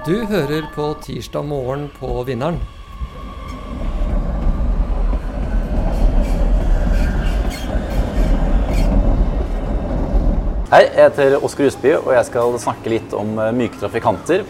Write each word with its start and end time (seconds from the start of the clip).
Du 0.00 0.14
hører 0.24 0.64
på 0.72 0.84
Tirsdag 1.04 1.44
morgen 1.44 1.82
på 1.92 2.08
Vinneren. 2.24 2.56
Hei, 10.70 10.86
jeg 10.86 10.96
heter 11.02 11.36
Oskar 11.44 11.68
Husby, 11.68 11.92
og 11.98 12.14
jeg 12.16 12.24
skal 12.30 12.56
snakke 12.64 12.94
litt 12.94 13.12
om 13.12 13.36
eh, 13.44 13.52
myke 13.52 13.76
trafikanter. 13.76 14.48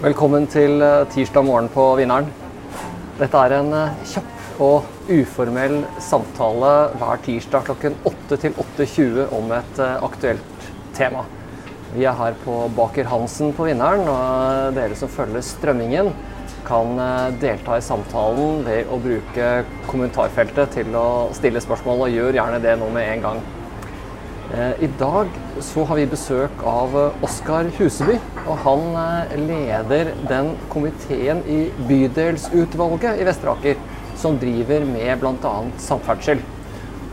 Velkommen 0.00 0.48
til 0.48 0.80
eh, 0.80 1.04
Tirsdag 1.12 1.44
morgen 1.44 1.68
på 1.76 1.90
Vinneren. 2.00 2.32
Dette 3.20 3.44
er 3.44 3.60
en 3.60 3.74
eh, 3.76 4.04
kjapp 4.14 4.62
og 4.64 5.12
uformell 5.12 5.82
samtale 6.00 6.76
hver 6.96 7.20
tirsdag 7.28 7.68
klokken 7.68 8.00
8 8.08 8.46
til 8.46 8.62
8.20 8.64 9.36
om 9.36 9.52
et 9.60 9.82
aktuelt 9.84 10.57
tema. 10.98 11.24
Vi 11.94 12.04
er 12.04 12.16
her 12.18 12.34
på 12.42 12.66
Baker 12.76 13.08
Hansen 13.08 13.54
på 13.56 13.64
Vinneren, 13.68 14.04
og 14.12 14.74
dere 14.76 14.96
som 14.98 15.08
følger 15.08 15.44
strømmingen, 15.46 16.10
kan 16.68 16.98
eh, 17.00 17.28
delta 17.40 17.78
i 17.78 17.84
samtalen 17.84 18.64
ved 18.66 18.90
å 18.92 18.98
bruke 19.00 19.46
kommentarfeltet 19.88 20.74
til 20.74 20.96
å 20.98 21.30
stille 21.36 21.62
spørsmål, 21.64 22.04
og 22.04 22.12
gjør 22.12 22.36
gjerne 22.36 22.60
det 22.60 22.74
nå 22.80 22.90
med 22.92 23.12
en 23.14 23.24
gang. 23.24 23.40
Eh, 24.52 24.84
I 24.84 24.90
dag 25.00 25.32
så 25.64 25.86
har 25.88 26.00
vi 26.00 26.04
besøk 26.12 26.60
av 26.68 26.98
eh, 26.98 27.24
Oskar 27.24 27.70
Huseby, 27.78 28.18
og 28.44 28.60
han 28.66 28.84
leder 29.46 30.12
den 30.28 30.52
komiteen 30.72 31.40
i 31.48 31.62
bydelsutvalget 31.88 33.22
i 33.22 33.28
Vestre 33.28 33.56
Aker 33.56 33.80
som 34.18 34.36
driver 34.40 34.84
med 34.84 35.22
bl.a. 35.22 35.56
samferdsel. 35.80 36.42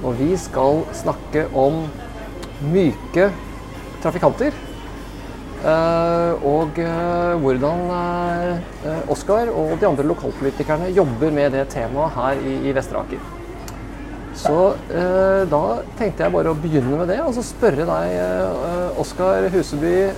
Og 0.03 0.17
vi 0.19 0.33
skal 0.39 0.83
snakke 0.97 1.47
om 1.55 1.85
myke 2.73 3.29
trafikanter. 4.05 4.55
eh, 5.65 6.45
Og 6.45 6.77
eh, 6.79 7.33
hvordan 7.41 7.85
eh, 7.95 9.11
Oskar 9.11 9.49
og 9.49 9.79
de 9.81 9.87
andre 9.89 10.05
lokalpolitikerne 10.05 10.91
jobber 10.93 11.33
med 11.33 11.57
det 11.57 11.65
temaet 11.73 12.13
her 12.15 12.45
i, 12.45 12.59
i 12.69 12.75
Vesteraker. 12.75 13.31
Så 14.35 14.75
da 15.47 15.59
tenkte 15.95 16.25
jeg 16.25 16.33
bare 16.33 16.51
å 16.51 16.57
begynne 16.59 16.97
med 16.99 17.07
det, 17.07 17.21
og 17.23 17.31
så 17.37 17.39
spørre 17.47 17.85
deg, 17.87 18.17
Oskar 18.99 19.47
Huseby. 19.53 20.09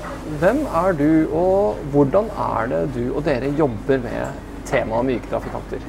Hvem 0.42 0.64
er 0.66 0.98
du, 0.98 1.11
og 1.30 1.78
hvordan 1.94 2.31
er 2.33 2.72
det 2.72 2.81
du 2.95 3.04
og 3.11 3.22
dere 3.30 3.54
jobber 3.59 4.02
med 4.08 4.42
temaet 4.66 5.06
myke 5.11 5.30
trafikanter? 5.30 5.86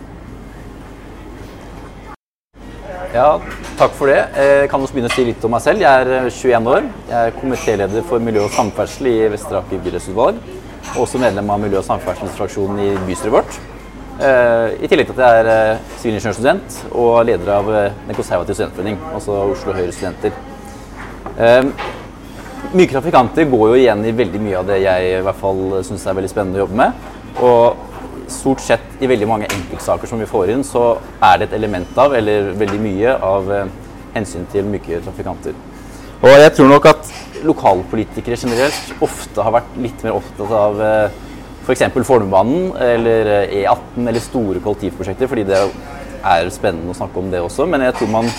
Ja, 3.08 3.38
takk 3.78 3.94
for 3.96 4.10
det. 4.10 4.18
Jeg 4.36 4.68
kan 4.68 4.82
også 4.84 4.92
begynne 4.92 5.08
å 5.08 5.14
si 5.14 5.22
litt 5.24 5.44
om 5.46 5.54
meg 5.54 5.62
selv. 5.64 5.80
Jeg 5.80 6.02
er 6.04 6.10
eh, 6.18 6.26
21 6.28 6.66
år. 6.68 6.88
Jeg 7.08 7.30
er 7.30 7.36
komitéleder 7.38 8.04
for 8.04 8.20
miljø 8.20 8.42
og 8.44 8.52
samferdsel 8.52 9.08
i 9.08 9.14
Vestre 9.32 9.62
Aker 9.62 9.80
bydelsutvalg. 9.86 10.42
Og 10.92 10.98
også 11.06 11.20
medlem 11.22 11.48
av 11.54 11.62
miljø- 11.62 11.80
og 11.80 11.86
samferdselsfraksjonen 11.86 12.82
i 12.84 12.90
bystyret 13.08 13.32
vårt. 13.32 13.56
Eh, 14.20 14.76
I 14.84 14.90
tillegg 14.92 15.08
til 15.08 15.16
at 15.16 15.24
jeg 15.24 15.40
er 15.40 15.50
eh, 15.54 15.88
sivilingeniørstudent 16.02 16.78
og 16.90 17.14
leder 17.30 17.52
av 17.54 17.72
eh, 17.72 17.96
Den 18.10 18.18
konservative 18.18 18.58
studentforening, 18.58 19.00
altså 19.14 19.40
Oslo 19.54 19.76
Høyre 19.78 19.94
Studenter. 19.96 20.36
Eh, 21.38 21.72
Myke 22.74 22.92
trafikanter 22.92 23.48
går 23.48 23.68
jo 23.70 23.76
igjen 23.78 24.04
i 24.04 24.12
veldig 24.12 24.40
mye 24.42 24.58
av 24.60 24.66
det 24.68 24.82
jeg 24.82 25.12
i 25.14 25.20
hvert 25.24 25.38
fall 25.40 25.78
syns 25.86 26.02
er 26.04 26.16
veldig 26.18 26.28
spennende 26.28 26.58
å 26.58 26.66
jobbe 26.66 26.76
med. 26.82 27.06
Og 27.40 27.97
stort 28.32 28.62
sett 28.64 29.02
i 29.02 29.10
veldig 29.10 29.28
mange 29.28 29.48
enkeltsaker 29.50 30.10
som 30.10 30.20
vi 30.20 30.28
får 30.28 30.54
inn, 30.54 30.64
så 30.66 30.98
er 31.22 31.38
det 31.38 31.48
et 31.48 31.58
element 31.58 31.98
av, 31.98 32.14
eller 32.18 32.52
veldig 32.58 32.80
mye 32.82 33.14
av, 33.30 33.52
eh, 33.52 33.72
hensyn 34.14 34.46
til 34.52 34.68
myke 34.68 35.00
trafikanter. 35.04 35.56
Og 36.18 36.34
jeg 36.34 36.52
tror 36.56 36.68
nok 36.68 36.86
at 36.90 37.10
lokalpolitikere 37.46 38.36
generelt 38.36 39.02
ofte 39.04 39.42
har 39.42 39.54
vært 39.54 39.76
litt 39.78 40.02
mer 40.02 40.16
opptatt 40.18 40.50
av 40.50 40.80
f.eks. 41.68 41.84
For 41.92 42.06
Fornebanen 42.08 42.70
eller 42.80 43.28
eh, 43.42 43.56
E18 43.60 44.08
eller 44.08 44.24
store 44.24 44.62
kollektivprosjekter, 44.64 45.28
fordi 45.28 45.44
det 45.48 45.58
er 46.24 46.52
spennende 46.52 46.94
å 46.94 46.96
snakke 46.96 47.20
om 47.20 47.28
det 47.32 47.42
også. 47.44 47.66
Men 47.68 47.84
jeg 47.84 47.98
tror 47.98 48.12
man 48.14 48.30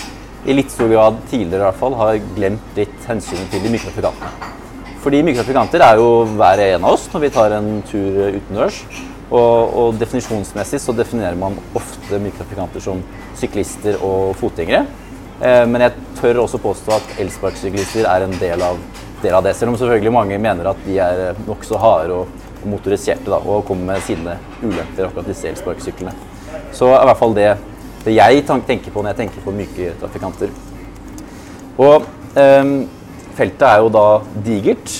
i 0.50 0.56
litt 0.56 0.74
stor 0.74 0.90
grad 0.90 1.20
tidligere 1.30 1.62
i 1.62 1.68
hvert 1.68 1.82
fall 1.82 1.98
har 2.00 2.18
glemt 2.36 2.80
litt 2.80 3.06
hensynet 3.06 3.52
til 3.54 3.62
de 3.62 3.74
myke 3.74 3.86
trafikantene. 3.90 4.56
Fordi 5.04 5.22
myke 5.24 5.40
trafikanter 5.44 5.84
er 5.86 6.02
jo 6.02 6.10
hver 6.34 6.64
en 6.66 6.88
av 6.90 6.98
oss 6.98 7.06
når 7.14 7.24
vi 7.24 7.32
tar 7.38 7.56
en 7.60 7.70
tur 7.88 8.18
utendørs. 8.36 8.82
Og, 9.30 9.76
og 9.78 9.98
definisjonsmessig 10.02 10.80
så 10.82 10.94
definerer 10.98 11.38
man 11.38 11.58
ofte 11.78 12.18
myke 12.22 12.82
som 12.82 13.04
syklister 13.38 14.00
og 14.02 14.34
fotgjengere. 14.40 14.88
Eh, 15.40 15.66
men 15.70 15.86
jeg 15.86 15.94
tør 16.20 16.42
også 16.44 16.60
påstå 16.60 16.96
at 16.96 17.20
elsparkesyklister 17.22 18.10
er 18.10 18.26
en 18.26 18.34
del 18.42 18.62
av, 18.66 18.80
del 19.22 19.38
av 19.38 19.46
det. 19.46 19.54
Selv 19.56 19.72
om 19.72 19.78
selvfølgelig 19.78 20.14
mange 20.14 20.40
mener 20.42 20.72
at 20.72 20.82
de 20.86 20.98
er 20.98 21.22
eh, 21.30 21.44
nokså 21.48 21.78
harde 21.80 22.18
og, 22.24 22.48
og 22.60 22.68
motoriserte 22.74 23.30
da, 23.30 23.38
og 23.38 23.68
kommer 23.68 23.94
med 23.94 24.06
sine 24.08 24.40
ulemper, 24.64 25.06
akkurat 25.06 25.30
disse 25.30 25.48
elsparkesyklene. 25.52 26.16
Så 26.74 26.90
er 26.90 27.04
i 27.04 27.10
hvert 27.12 27.22
fall 27.22 27.38
det, 27.38 27.52
det 28.08 28.18
jeg 28.18 28.44
tenker 28.50 28.90
på 28.92 29.04
når 29.04 29.14
jeg 29.14 29.22
tenker 29.22 29.46
på 29.46 29.54
myke 29.54 29.94
trafikanter. 30.02 30.52
Og 31.80 32.10
eh, 32.34 32.74
feltet 33.38 33.68
er 33.70 33.86
jo 33.86 33.94
da 33.94 34.08
digert, 34.44 34.98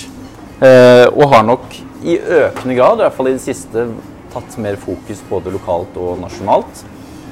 eh, 0.62 1.06
og 1.10 1.26
har 1.34 1.44
nok 1.50 1.80
i 2.00 2.16
økende 2.16 2.78
grad, 2.78 3.00
i 3.00 3.04
hvert 3.04 3.18
fall 3.18 3.28
i 3.28 3.34
det 3.36 3.44
siste, 3.44 3.84
tatt 4.32 4.56
mer 4.62 4.78
fokus 4.80 5.22
både 5.28 5.52
lokalt 5.54 5.96
og 6.00 6.20
nasjonalt. 6.22 6.84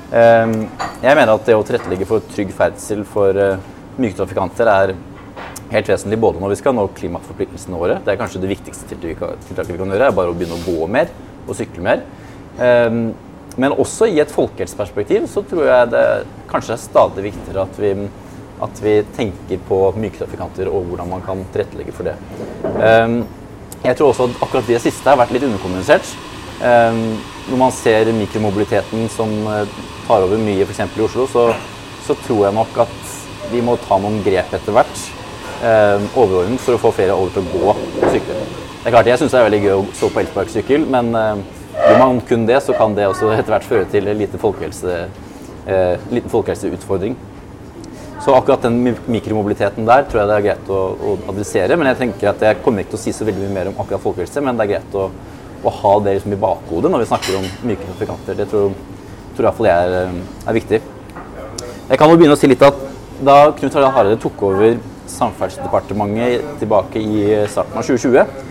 Ehm, 0.08 0.62
jeg 1.02 1.14
mener 1.14 1.34
at 1.34 1.44
det 1.44 1.56
å 1.56 1.64
tilrettelegge 1.66 2.08
for 2.08 2.24
trygg 2.32 2.52
ferdsel 2.56 3.04
for 3.08 3.36
eh, 3.36 3.64
myke 4.00 4.16
trafikanter 4.16 4.70
er 4.72 4.94
helt 5.68 5.90
vesentlig 5.90 6.16
både 6.22 6.40
når 6.40 6.54
vi 6.54 6.60
skal 6.62 6.76
nå 6.76 6.86
klimaforpliktelsene 6.96 7.80
våre. 7.80 7.98
Det 8.04 8.14
er 8.14 8.20
kanskje 8.20 8.40
det 8.42 8.52
viktigste 8.54 8.88
tiltaket 8.94 9.72
vi 9.74 9.80
kan, 9.80 9.92
gjøre, 9.92 10.08
er 10.08 10.16
bare 10.16 10.32
å 10.32 10.36
begynne 10.36 10.56
å 10.56 10.64
gå 10.64 10.88
mer 10.90 11.12
og 11.44 11.56
sykle 11.58 11.84
mer. 11.84 12.06
Ehm, 12.64 13.10
men 13.58 13.74
også 13.74 14.06
i 14.08 14.20
et 14.22 14.32
folkehelseperspektiv 14.32 15.26
så 15.28 15.42
tror 15.46 15.66
jeg 15.66 15.90
det 15.92 16.06
kanskje 16.48 16.76
er 16.76 16.80
stadig 16.80 17.24
viktigere 17.26 17.66
at 17.66 17.80
vi, 17.82 17.92
at 18.64 18.80
vi 18.84 18.94
tenker 19.16 19.60
på 19.68 19.80
myke 19.98 20.22
trafikanter 20.22 20.70
og 20.70 20.88
hvordan 20.88 21.10
man 21.10 21.24
kan 21.26 21.42
tilrettelegge 21.52 21.94
for 21.96 22.08
det. 22.08 22.16
Ehm, 22.78 23.20
jeg 23.84 23.98
tror 23.98 24.14
også 24.14 24.30
at 24.30 24.40
akkurat 24.46 24.72
det 24.72 24.80
siste 24.82 25.06
har 25.10 25.20
vært 25.20 25.36
litt 25.36 25.44
underkommunisert. 25.46 26.16
Ehm, 26.58 27.18
når 27.48 27.60
man 27.60 27.74
ser 27.74 28.10
mikromobiliteten 28.16 29.06
som 29.14 29.30
eh, 29.46 29.76
tar 30.08 30.24
over 30.26 30.40
mye 30.42 30.66
f.eks. 30.66 30.80
i 30.82 31.04
Oslo, 31.04 31.28
så, 31.30 31.44
så 32.06 32.16
tror 32.24 32.48
jeg 32.48 32.56
nok 32.56 32.80
at 32.82 32.96
vi 33.52 33.62
må 33.64 33.76
ta 33.84 34.00
noen 34.02 34.18
grep 34.24 34.50
etter 34.56 34.74
hvert 34.74 35.04
eh, 35.62 36.08
overordnet 36.18 36.62
for 36.64 36.74
å 36.74 36.82
få 36.82 36.92
flere 36.96 37.14
over 37.14 37.30
til 37.36 37.46
å 37.46 37.52
gå 37.52 37.76
og 37.76 38.10
sykle. 38.10 38.40
Det 38.78 38.90
er 38.90 38.96
klart, 38.96 39.10
Jeg 39.10 39.22
syns 39.22 39.34
det 39.34 39.40
er 39.40 39.48
veldig 39.48 39.62
gøy 39.64 39.76
å 39.76 39.86
stå 40.00 40.10
på 40.10 40.22
elsparkesykkel, 40.24 40.90
men 40.90 41.14
eh, 41.14 41.46
gjør 41.78 42.02
man 42.02 42.20
kun 42.26 42.50
det, 42.50 42.58
så 42.66 42.74
kan 42.74 42.98
det 42.98 43.06
også 43.06 43.30
etter 43.38 43.54
hvert 43.54 43.70
føre 43.70 43.88
til 43.94 44.10
en 44.10 44.18
liten 44.18 44.42
folkehelse, 44.42 45.00
eh, 45.70 46.10
liten 46.10 46.34
folkehelseutfordring. 46.34 47.16
Så 48.18 48.34
akkurat 48.34 48.64
den 48.66 48.80
mikromobiliteten 49.06 49.86
der 49.86 50.08
tror 50.10 50.24
jeg 50.24 50.28
det 50.28 50.36
er 50.36 50.46
greit 50.48 50.70
å, 50.74 50.78
å 50.98 51.12
adressere. 51.30 51.76
Men 51.78 51.92
jeg 51.92 52.00
tenker 52.00 52.32
at 52.32 52.42
jeg 52.42 52.58
kommer 52.64 52.82
ikke 52.82 52.96
til 52.96 52.98
å 52.98 53.02
si 53.04 53.14
så 53.14 53.26
veldig 53.28 53.44
mye 53.44 53.54
mer 53.54 53.70
om 53.70 53.78
akkurat 53.78 54.02
folkehelse, 54.02 54.42
men 54.42 54.58
det 54.58 54.66
er 54.66 54.72
greit 54.72 54.96
å, 54.98 55.04
å 55.64 55.72
ha 55.80 55.94
det 56.04 56.18
liksom 56.18 56.34
i 56.36 56.40
bakhodet 56.40 56.90
når 56.92 57.02
vi 57.02 57.08
snakker 57.10 57.38
om 57.38 57.48
myke 57.70 57.86
trafikanter. 57.86 58.38
Det 58.38 58.46
tror, 58.50 58.76
tror 59.36 59.48
iallfall 59.48 59.70
jeg 59.70 59.88
er, 59.88 60.20
er 60.46 60.58
viktig. 60.58 60.80
Jeg 61.88 61.98
kan 62.00 62.10
jo 62.10 62.18
begynne 62.20 62.36
å 62.36 62.40
si 62.40 62.50
litt 62.50 62.62
at 62.66 62.84
da 63.24 63.38
Knut 63.56 63.74
Harald 63.74 63.96
Hareide 63.96 64.20
tok 64.22 64.42
over 64.46 64.76
Samferdselsdepartementet 65.08 66.58
tilbake 66.60 67.00
i 67.00 67.22
starten 67.50 67.80
av 67.80 67.86
2020, 67.86 68.46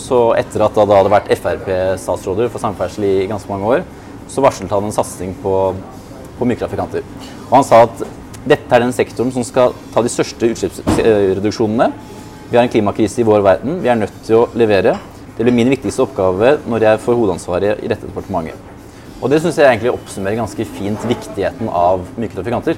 så 0.00 0.20
etter 0.38 0.64
at 0.64 0.76
det 0.76 0.96
hadde 0.98 1.12
vært 1.12 1.30
Frp-statsråder 1.36 2.50
for 2.50 2.62
samferdsel 2.62 3.06
i 3.06 3.14
ganske 3.30 3.50
mange 3.50 3.68
år, 3.76 3.84
så 4.30 4.42
varslet 4.44 4.72
han 4.74 4.88
en 4.88 4.94
satsing 4.94 5.36
på, 5.42 5.54
på 6.38 6.48
myke 6.48 6.62
trafikanter. 6.64 7.06
Og 7.48 7.54
han 7.60 7.66
sa 7.66 7.84
at 7.86 8.02
dette 8.48 8.74
er 8.74 8.82
den 8.82 8.94
sektoren 8.96 9.32
som 9.34 9.44
skal 9.46 9.74
ta 9.94 10.02
de 10.02 10.12
største 10.12 10.50
utslippsreduksjonene. 10.54 11.90
Vi 12.50 12.58
har 12.58 12.64
en 12.64 12.72
klimakrise 12.72 13.20
i 13.22 13.26
vår 13.26 13.44
verden. 13.46 13.80
Vi 13.84 13.90
er 13.92 13.98
nødt 14.00 14.22
til 14.26 14.40
å 14.40 14.46
levere. 14.58 14.96
Det 15.40 15.44
blir 15.46 15.54
min 15.56 15.70
viktigste 15.72 16.02
oppgave 16.04 16.50
når 16.68 16.84
jeg 16.84 17.00
får 17.00 17.16
hovedansvaret 17.16 17.78
i 17.80 17.88
dette 17.88 18.04
departementet. 18.04 18.58
Og 19.24 19.30
det 19.32 19.38
syns 19.40 19.56
jeg 19.56 19.70
egentlig 19.70 19.94
oppsummerer 19.94 20.36
ganske 20.36 20.64
fint 20.68 21.04
viktigheten 21.08 21.70
av 21.72 22.02
myke 22.20 22.34
trafikanter. 22.36 22.76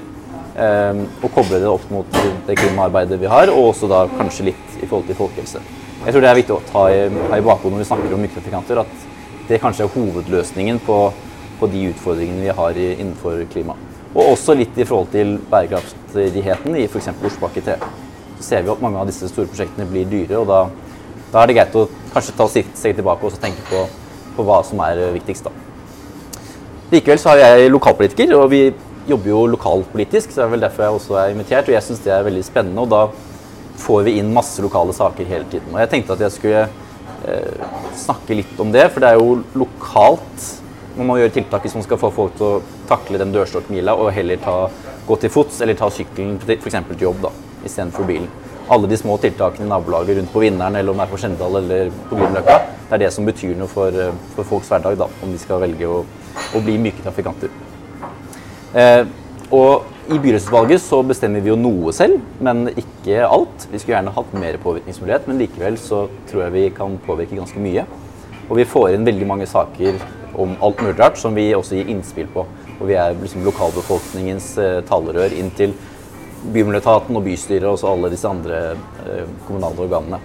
Eh, 0.55 1.01
og 1.19 1.33
koble 1.35 1.57
det 1.59 1.67
opp 1.67 1.89
mot 1.91 2.15
det 2.47 2.55
klimaarbeidet 2.61 3.17
vi 3.19 3.27
har, 3.27 3.51
og 3.51 3.73
også 3.73 3.89
da 3.91 4.05
kanskje 4.13 4.45
litt 4.47 4.77
i 4.79 4.87
forhold 4.87 5.09
til 5.09 5.17
folkehelse. 5.17 5.59
Jeg 6.05 6.15
tror 6.15 6.23
det 6.23 6.29
er 6.29 6.39
viktig 6.39 6.55
å 6.55 6.61
ta 6.69 6.83
i, 6.87 7.01
ha 7.33 7.39
i 7.41 7.43
bakhodet 7.43 7.73
når 7.73 7.83
vi 7.83 7.87
snakker 7.89 8.15
om 8.15 8.23
myke 8.23 8.37
trafikanter, 8.37 8.79
at 8.85 9.49
det 9.49 9.59
kanskje 9.59 9.83
er 9.83 9.91
hovedløsningen 9.97 10.79
på, 10.87 10.99
på 11.59 11.69
de 11.73 11.81
utfordringene 11.89 12.45
vi 12.45 12.55
har 12.61 12.79
i, 12.79 12.87
innenfor 12.93 13.43
klima. 13.51 13.75
Og 14.13 14.37
også 14.37 14.55
litt 14.55 14.79
i 14.79 14.85
forhold 14.87 15.11
til 15.11 15.35
bærekraftigheten 15.51 16.79
i 16.79 16.87
f.eks. 16.87 17.11
Oslopakke 17.11 17.65
3. 17.67 17.75
Så 18.37 18.47
ser 18.53 18.63
vi 18.63 18.71
at 18.71 18.87
mange 18.87 19.03
av 19.03 19.11
disse 19.11 19.27
store 19.33 19.51
prosjektene 19.51 19.89
blir 19.91 20.07
dyre, 20.07 20.39
og 20.39 20.47
da, 20.47 20.61
da 21.33 21.43
er 21.43 21.51
det 21.51 21.59
greit 21.59 21.77
å 21.81 21.85
kanskje 22.13 22.35
ta 22.37 22.47
et 22.47 22.71
steg 22.79 22.97
tilbake 22.97 23.27
og 23.27 23.37
tenke 23.41 23.65
på, 23.69 23.83
på 24.37 24.47
hva 24.47 24.61
som 24.67 24.81
er 24.85 25.01
viktigst. 25.15 25.49
da. 25.49 25.51
Likevel 26.93 27.21
så 27.21 27.33
er 27.33 27.43
jeg 27.43 27.73
lokalpolitiker, 27.73 28.35
og 28.37 28.49
vi 28.53 28.63
jobber 29.09 29.29
jo 29.31 29.45
lokalpolitisk, 29.55 30.31
så 30.31 30.41
det 30.41 30.45
er 30.45 30.53
vel 30.53 30.65
derfor 30.65 30.85
jeg 30.85 30.97
også 30.99 31.19
er 31.19 31.33
invitert. 31.33 31.69
Og 31.69 31.75
jeg 31.75 31.85
syns 31.87 32.03
det 32.05 32.13
er 32.13 32.25
veldig 32.27 32.43
spennende. 32.45 32.85
Og 32.85 32.91
da 32.91 33.07
får 33.83 34.03
vi 34.07 34.17
inn 34.21 34.33
masse 34.35 34.61
lokale 34.63 34.93
saker 34.95 35.27
hele 35.27 35.47
tiden. 35.49 35.73
Og 35.73 35.81
jeg 35.81 35.91
tenkte 35.91 36.15
at 36.15 36.21
jeg 36.23 36.35
skulle 36.37 36.65
eh, 36.65 37.71
snakke 37.97 38.37
litt 38.37 38.61
om 38.61 38.71
det, 38.73 38.85
for 38.93 39.03
det 39.03 39.09
er 39.09 39.21
jo 39.21 39.39
lokalt 39.57 40.51
man 40.93 41.09
må 41.09 41.17
gjøre 41.17 41.33
tiltak 41.39 41.63
hvis 41.65 41.73
man 41.77 41.85
skal 41.87 41.97
få 41.97 42.11
folk 42.13 42.35
til 42.37 42.45
å 42.45 42.61
takle 42.89 43.17
den 43.21 43.33
dørstokkmila 43.33 43.95
og 43.97 44.11
heller 44.13 44.37
ta, 44.41 44.57
gå 45.07 45.17
til 45.21 45.31
fots 45.33 45.61
eller 45.65 45.77
ta 45.79 45.89
sykkelen 45.89 46.35
f.eks. 46.45 46.77
til 46.91 47.05
jobb 47.07 47.23
da, 47.25 47.31
istedenfor 47.65 48.05
bilen. 48.09 48.29
Alle 48.73 48.89
de 48.89 48.97
små 48.97 49.19
tiltakene 49.21 49.67
i 49.67 49.69
nabolaget 49.69 50.17
rundt 50.17 50.31
på 50.33 50.41
Vinneren 50.41 50.79
eller 50.79 50.93
om 50.93 50.97
det 50.97 51.05
er 51.05 51.11
på 51.11 51.19
Skjendal 51.21 51.59
eller 51.59 51.91
på 52.09 52.17
Grünerløkka, 52.17 52.55
det 52.89 52.95
er 52.97 53.01
det 53.03 53.11
som 53.13 53.27
betyr 53.27 53.57
noe 53.59 53.69
for, 53.69 53.93
eh, 53.93 54.15
for 54.33 54.49
folks 54.49 54.71
hverdag, 54.71 54.97
da, 54.97 55.09
om 55.21 55.33
de 55.33 55.41
skal 55.41 55.61
velge 55.61 55.89
å, 55.89 55.99
å 56.57 56.61
bli 56.63 56.79
myke 56.81 57.03
trafikanter. 57.05 57.53
Eh, 58.73 59.03
og 59.53 60.09
i 60.09 60.17
byrådsutvalget 60.19 60.81
så 60.81 61.03
bestemmer 61.05 61.43
vi 61.43 61.51
jo 61.51 61.59
noe 61.59 61.93
selv, 61.95 62.17
men 62.43 62.65
ikke 62.73 63.21
alt. 63.27 63.67
Vi 63.69 63.79
skulle 63.79 63.99
gjerne 63.99 64.15
hatt 64.15 64.33
mer 64.35 64.57
påvirkningsmulighet, 64.63 65.29
men 65.29 65.39
likevel 65.39 65.77
så 65.79 66.07
tror 66.31 66.47
jeg 66.47 66.55
vi 66.55 66.63
kan 66.75 66.97
påvirke 67.05 67.37
ganske 67.37 67.61
mye. 67.61 67.85
Og 68.49 68.57
vi 68.59 68.65
får 68.67 68.95
inn 68.95 69.05
veldig 69.07 69.29
mange 69.29 69.47
saker 69.47 70.01
om 70.41 70.57
alt 70.65 70.81
mulig 70.81 70.97
rart 70.97 71.21
som 71.21 71.37
vi 71.37 71.51
også 71.55 71.77
gir 71.77 71.93
innspill 71.93 72.27
på. 72.33 72.47
Og 72.79 72.89
vi 72.89 72.97
er 72.99 73.13
liksom 73.15 73.45
lokalbefolkningens 73.45 74.49
eh, 74.59 74.81
talerør 74.89 75.37
inn 75.37 75.53
til 75.55 75.77
Bymiljøetaten 76.43 77.15
og 77.15 77.23
bystyret 77.23 77.69
og 77.69 77.83
alle 77.87 78.11
disse 78.11 78.27
andre 78.27 78.61
eh, 79.05 79.27
kommunale 79.47 79.85
organene. 79.85 80.19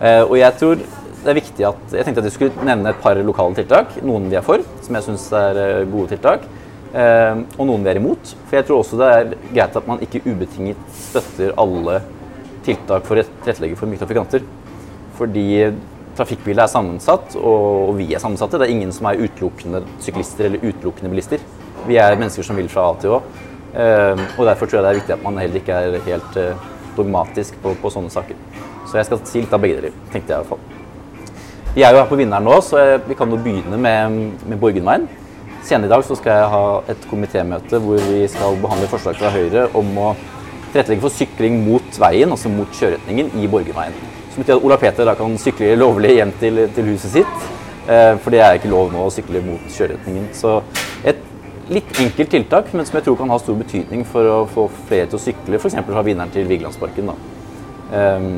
Eh, 0.00 0.22
og 0.24 0.34
jeg 0.40 0.56
tror 0.58 0.78
det 0.78 1.32
er 1.32 1.34
viktig 1.34 1.64
at 1.66 1.94
Jeg 1.96 2.06
tenkte 2.06 2.22
at 2.22 2.28
jeg 2.28 2.34
skulle 2.36 2.66
nevne 2.66 2.92
et 2.92 3.00
par 3.02 3.18
lokale 3.22 3.54
tiltak. 3.58 3.96
Noen 4.06 4.28
vi 4.30 4.38
er 4.38 4.46
for, 4.46 4.62
som 4.82 4.98
jeg 4.98 5.06
syns 5.06 5.26
er 5.34 5.60
eh, 5.62 5.86
gode 5.90 6.14
tiltak. 6.14 6.48
Og 6.88 7.66
noen 7.68 7.82
vi 7.84 7.90
er 7.90 7.98
imot. 8.00 8.30
For 8.48 8.56
jeg 8.56 8.64
tror 8.64 8.78
også 8.80 8.96
det 8.96 9.08
er 9.12 9.32
greit 9.52 9.74
at 9.76 9.88
man 9.90 10.00
ikke 10.00 10.22
ubetinget 10.24 10.78
støtter 10.96 11.52
alle 11.60 11.98
tiltak 12.64 13.04
for 13.04 13.20
å 13.20 13.26
tilrettelegge 13.44 13.76
for 13.76 13.90
myke 13.90 14.00
trafikanter. 14.00 14.46
Fordi 15.18 15.44
trafikkbildet 16.18 16.64
er 16.64 16.72
sammensatt, 16.72 17.36
og 17.36 17.92
vi 17.98 18.08
er 18.14 18.22
sammensatte. 18.22 18.58
Det 18.58 18.68
er 18.68 18.74
ingen 18.74 18.94
som 18.94 19.10
er 19.10 19.20
utelukkende 19.20 19.82
syklister 20.02 20.48
eller 20.48 20.64
utelukkende 20.64 21.12
bilister. 21.12 21.44
Vi 21.86 21.98
er 22.00 22.16
mennesker 22.18 22.46
som 22.46 22.58
vil 22.58 22.70
fra 22.72 22.88
A 22.88 22.96
til 23.02 23.18
Å. 23.18 23.20
Eh, 23.74 24.24
og 24.38 24.46
derfor 24.48 24.66
tror 24.66 24.80
jeg 24.80 24.86
det 24.86 24.90
er 24.90 25.00
viktig 25.02 25.16
at 25.18 25.24
man 25.26 25.38
heller 25.42 25.60
ikke 25.60 25.76
er 25.76 26.00
helt 26.06 26.40
eh, 26.40 26.66
dogmatisk 26.96 27.58
på, 27.62 27.74
på 27.82 27.92
sånne 27.92 28.12
saker. 28.12 28.38
Så 28.88 28.96
jeg 28.96 29.08
skal 29.08 29.24
si 29.28 29.44
litt 29.44 29.54
av 29.54 29.62
begge 29.62 29.82
deler, 29.82 29.96
tenkte 30.12 30.32
jeg 30.32 30.38
i 30.38 30.42
hvert 30.42 30.52
fall. 30.54 30.76
Vi 31.74 31.84
er 31.84 31.92
jo 31.92 32.00
her 32.00 32.08
på 32.10 32.16
Vinneren 32.18 32.46
nå, 32.48 32.56
så 32.64 32.80
vi 33.04 33.14
kan 33.18 33.30
jo 33.30 33.38
begynne 33.42 33.76
med, 33.78 34.22
med 34.48 34.60
Borgenveien. 34.60 35.04
Senere 35.68 35.90
i 35.90 35.92
dag 35.92 36.04
så 36.06 36.16
skal 36.16 36.40
jeg 36.40 36.50
ha 36.54 36.64
et 36.88 37.04
komitémøte 37.10 37.80
hvor 37.84 38.00
vi 38.08 38.22
skal 38.30 38.56
behandle 38.62 38.88
forslag 38.88 39.18
fra 39.20 39.30
Høyre 39.34 39.66
om 39.76 39.90
å 40.00 40.08
tilrettelegge 40.72 41.04
for 41.04 41.12
sykling 41.12 41.60
mot 41.66 42.00
veien, 42.00 42.32
altså 42.32 42.50
mot 42.52 42.72
kjøreretningen, 42.80 43.34
i 43.36 43.48
Borgenveien. 43.50 43.96
Som 44.32 44.42
betyr 44.42 44.56
at 44.56 44.64
Ola 44.64 44.78
Peter 44.80 45.08
da 45.08 45.14
kan 45.18 45.36
sykle 45.40 45.74
lovlig 45.76 46.14
hjem 46.16 46.32
til, 46.40 46.64
til 46.76 46.92
huset 46.94 47.18
sitt. 47.18 47.48
Eh, 47.88 48.14
for 48.20 48.32
det 48.32 48.42
er 48.44 48.58
ikke 48.58 48.72
lov 48.72 48.92
nå 48.92 49.04
å 49.06 49.12
sykle 49.12 49.42
mot 49.44 49.68
kjøreretningen. 49.72 50.28
Så 50.36 50.58
et 51.08 51.20
litt 51.72 51.98
enkelt 52.00 52.30
tiltak, 52.32 52.70
men 52.72 52.86
som 52.88 52.98
jeg 52.98 53.06
tror 53.06 53.18
kan 53.20 53.32
ha 53.32 53.38
stor 53.40 53.56
betydning 53.58 54.04
for 54.08 54.28
å 54.32 54.38
få 54.50 54.68
flere 54.88 55.08
til 55.10 55.18
å 55.18 55.22
sykle, 55.22 55.60
f.eks. 55.60 55.76
fra 55.86 56.04
Vinneren 56.06 56.32
til 56.32 56.48
Vigelandsparken. 56.48 57.12
Um, 57.92 58.30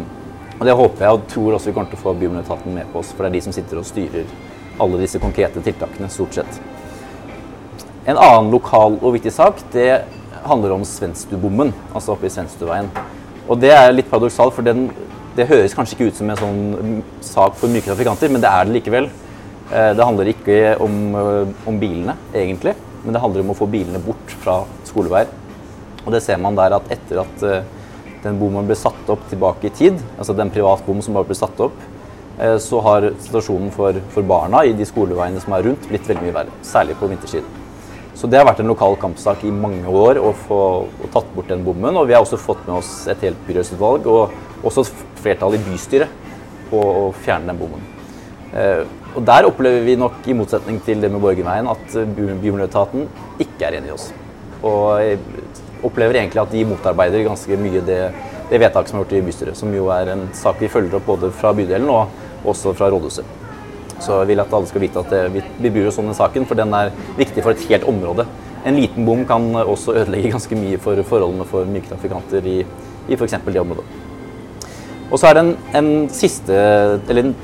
og 0.60 0.66
Det 0.66 0.76
håper 0.76 1.06
jeg 1.06 1.16
og 1.16 1.28
tror 1.32 1.56
også 1.56 1.70
vi 1.70 1.74
kommer 1.76 1.92
til 1.92 2.00
å 2.00 2.02
få 2.02 2.16
Bymiljøetaten 2.20 2.74
med 2.76 2.90
på 2.92 3.00
oss, 3.00 3.14
for 3.14 3.24
det 3.24 3.30
er 3.30 3.38
de 3.38 3.44
som 3.46 3.54
sitter 3.56 3.80
og 3.80 3.86
styrer 3.88 4.34
alle 4.80 5.00
disse 5.00 5.20
konkrete 5.22 5.62
tiltakene, 5.64 6.10
stort 6.12 6.36
sett. 6.36 6.60
En 8.08 8.18
annen 8.18 8.50
lokal 8.52 8.98
og 8.98 9.14
viktig 9.16 9.32
sak 9.32 9.60
det 9.74 10.02
handler 10.44 10.74
om 10.74 10.84
Svenstubommen, 10.88 11.72
altså 11.94 12.14
oppe 12.14 12.28
i 12.28 12.32
Svenstuveien. 12.32 12.88
Og 13.50 13.58
det 13.60 13.72
er 13.74 13.92
litt 13.92 14.08
paradoksalt, 14.10 14.54
for 14.56 14.66
den, 14.66 14.88
det 15.36 15.48
høres 15.50 15.74
kanskje 15.76 15.96
ikke 15.96 16.10
ut 16.10 16.20
som 16.20 16.30
en 16.32 16.40
sånn 16.40 17.02
sak 17.24 17.58
for 17.60 17.72
myke 17.72 17.88
trafikanter, 17.88 18.32
men 18.32 18.42
det 18.42 18.50
er 18.50 18.68
det 18.68 18.76
likevel. 18.78 19.10
Eh, 19.70 19.90
det 19.96 20.06
handler 20.06 20.32
ikke 20.32 20.60
om, 20.82 20.96
eh, 21.14 21.68
om, 21.68 21.80
bilene, 21.80 22.16
egentlig, 22.34 22.74
men 23.04 23.14
det 23.16 23.22
handler 23.22 23.44
om 23.44 23.52
å 23.54 23.58
få 23.58 23.68
bilene 23.70 24.00
bort 24.04 24.34
fra 24.42 24.60
skoleveier. 24.88 25.30
Og 26.04 26.10
det 26.14 26.22
ser 26.24 26.40
man 26.40 26.58
der 26.58 26.76
at 26.76 26.90
etter 26.92 27.22
at 27.22 27.46
eh, 27.46 27.62
den 28.24 28.40
bommen 28.40 28.68
ble 28.68 28.76
satt 28.76 29.08
opp 29.12 29.22
tilbake 29.30 29.68
i 29.68 29.74
tid, 29.74 30.00
altså 30.18 30.36
den 30.36 30.52
privat 30.52 30.84
bom 30.86 31.00
som 31.04 31.16
bare 31.16 31.28
ble 31.28 31.38
satt 31.38 31.60
opp, 31.64 31.76
så 32.40 32.78
har 32.80 33.04
situasjonen 33.20 33.68
for, 33.74 33.96
for 34.14 34.24
barna 34.24 34.62
i 34.64 34.72
de 34.72 34.86
skoleveiene 34.88 35.42
som 35.44 35.52
er 35.52 35.66
rundt, 35.66 35.88
blitt 35.90 36.06
veldig 36.08 36.24
mye 36.24 36.36
verre. 36.38 36.54
Særlig 36.64 36.96
på 36.96 37.10
vintersiden. 37.10 37.58
Så 38.20 38.28
det 38.28 38.36
har 38.36 38.44
vært 38.48 38.58
en 38.60 38.68
lokal 38.68 38.98
kampsak 39.00 39.46
i 39.48 39.52
mange 39.52 39.88
år 39.88 40.18
å 40.20 40.32
få 40.36 40.60
å 40.84 41.08
tatt 41.12 41.28
bort 41.32 41.48
den 41.48 41.62
bommen. 41.64 41.96
Og 41.96 42.08
vi 42.08 42.16
har 42.16 42.24
også 42.24 42.40
fått 42.40 42.66
med 42.66 42.78
oss 42.80 43.06
et 43.08 43.22
helt 43.24 43.40
byrådsutvalg 43.46 44.08
og 44.12 44.66
også 44.66 44.84
et 44.84 45.04
flertall 45.22 45.56
i 45.56 45.62
bystyret 45.64 46.12
på 46.68 46.80
å 46.80 47.06
fjerne 47.24 47.48
den 47.48 47.60
bommen. 47.62 47.86
Eh, 48.50 48.82
og 49.14 49.22
der 49.26 49.46
opplever 49.46 49.84
vi 49.86 49.98
nok, 49.98 50.20
i 50.26 50.36
motsetning 50.36 50.80
til 50.86 51.02
det 51.02 51.10
med 51.10 51.22
Borgenveien, 51.22 51.68
at 51.70 51.96
Bymiljøetaten 52.16 53.06
ikke 53.42 53.68
er 53.68 53.78
enig 53.78 53.90
i 53.90 53.96
oss. 53.96 54.10
Og 54.62 55.86
opplever 55.86 56.20
egentlig 56.20 56.42
at 56.42 56.52
de 56.52 56.64
motarbeider 56.68 57.24
ganske 57.24 57.58
mye 57.60 57.82
det, 57.86 58.00
det 58.50 58.60
vedtaket 58.60 58.92
som 58.92 58.98
er 58.98 59.04
gjort 59.04 59.16
i 59.16 59.22
bystyret. 59.26 59.58
Som 59.58 59.74
jo 59.74 59.88
er 59.94 60.12
en 60.12 60.26
sak 60.36 60.60
vi 60.62 60.70
følger 60.70 60.98
opp 60.98 61.08
både 61.08 61.30
fra 61.34 61.54
bydelen 61.56 61.88
og 61.90 62.50
også 62.50 62.74
fra 62.76 62.90
rådhuset. 62.92 63.38
Så 64.00 64.22
jeg 64.22 64.30
vil 64.30 64.40
at 64.40 64.52
alle 64.56 64.68
skal 64.68 64.82
vite 64.84 65.00
at 65.02 65.10
det, 65.12 65.24
vi, 65.34 65.42
vi 65.60 65.72
bryr 65.72 65.90
oss 65.90 65.98
om 66.00 66.08
den 66.08 66.16
saken, 66.16 66.46
for 66.48 66.58
den 66.58 66.72
er 66.76 66.92
viktig 67.18 67.44
for 67.44 67.52
et 67.52 67.66
helt 67.68 67.88
område. 67.88 68.24
En 68.66 68.76
liten 68.76 69.06
bom 69.08 69.24
kan 69.28 69.50
også 69.60 69.94
ødelegge 69.96 70.32
ganske 70.34 70.56
mye 70.56 70.78
for 70.80 71.00
forholdene 71.08 71.48
for 71.48 71.68
myke 71.68 71.88
trafikanter 71.88 72.48
i, 72.48 72.60
i 73.08 73.16
f.eks. 73.16 73.36
det 73.46 73.60
området. 73.60 73.84
Og 75.10 75.18
så 75.18 75.28
er 75.28 75.36
det 75.36 75.42
en, 75.42 75.54
en, 75.74 75.92
siste, 76.14 76.54
eller 77.08 77.24
en 77.24 77.34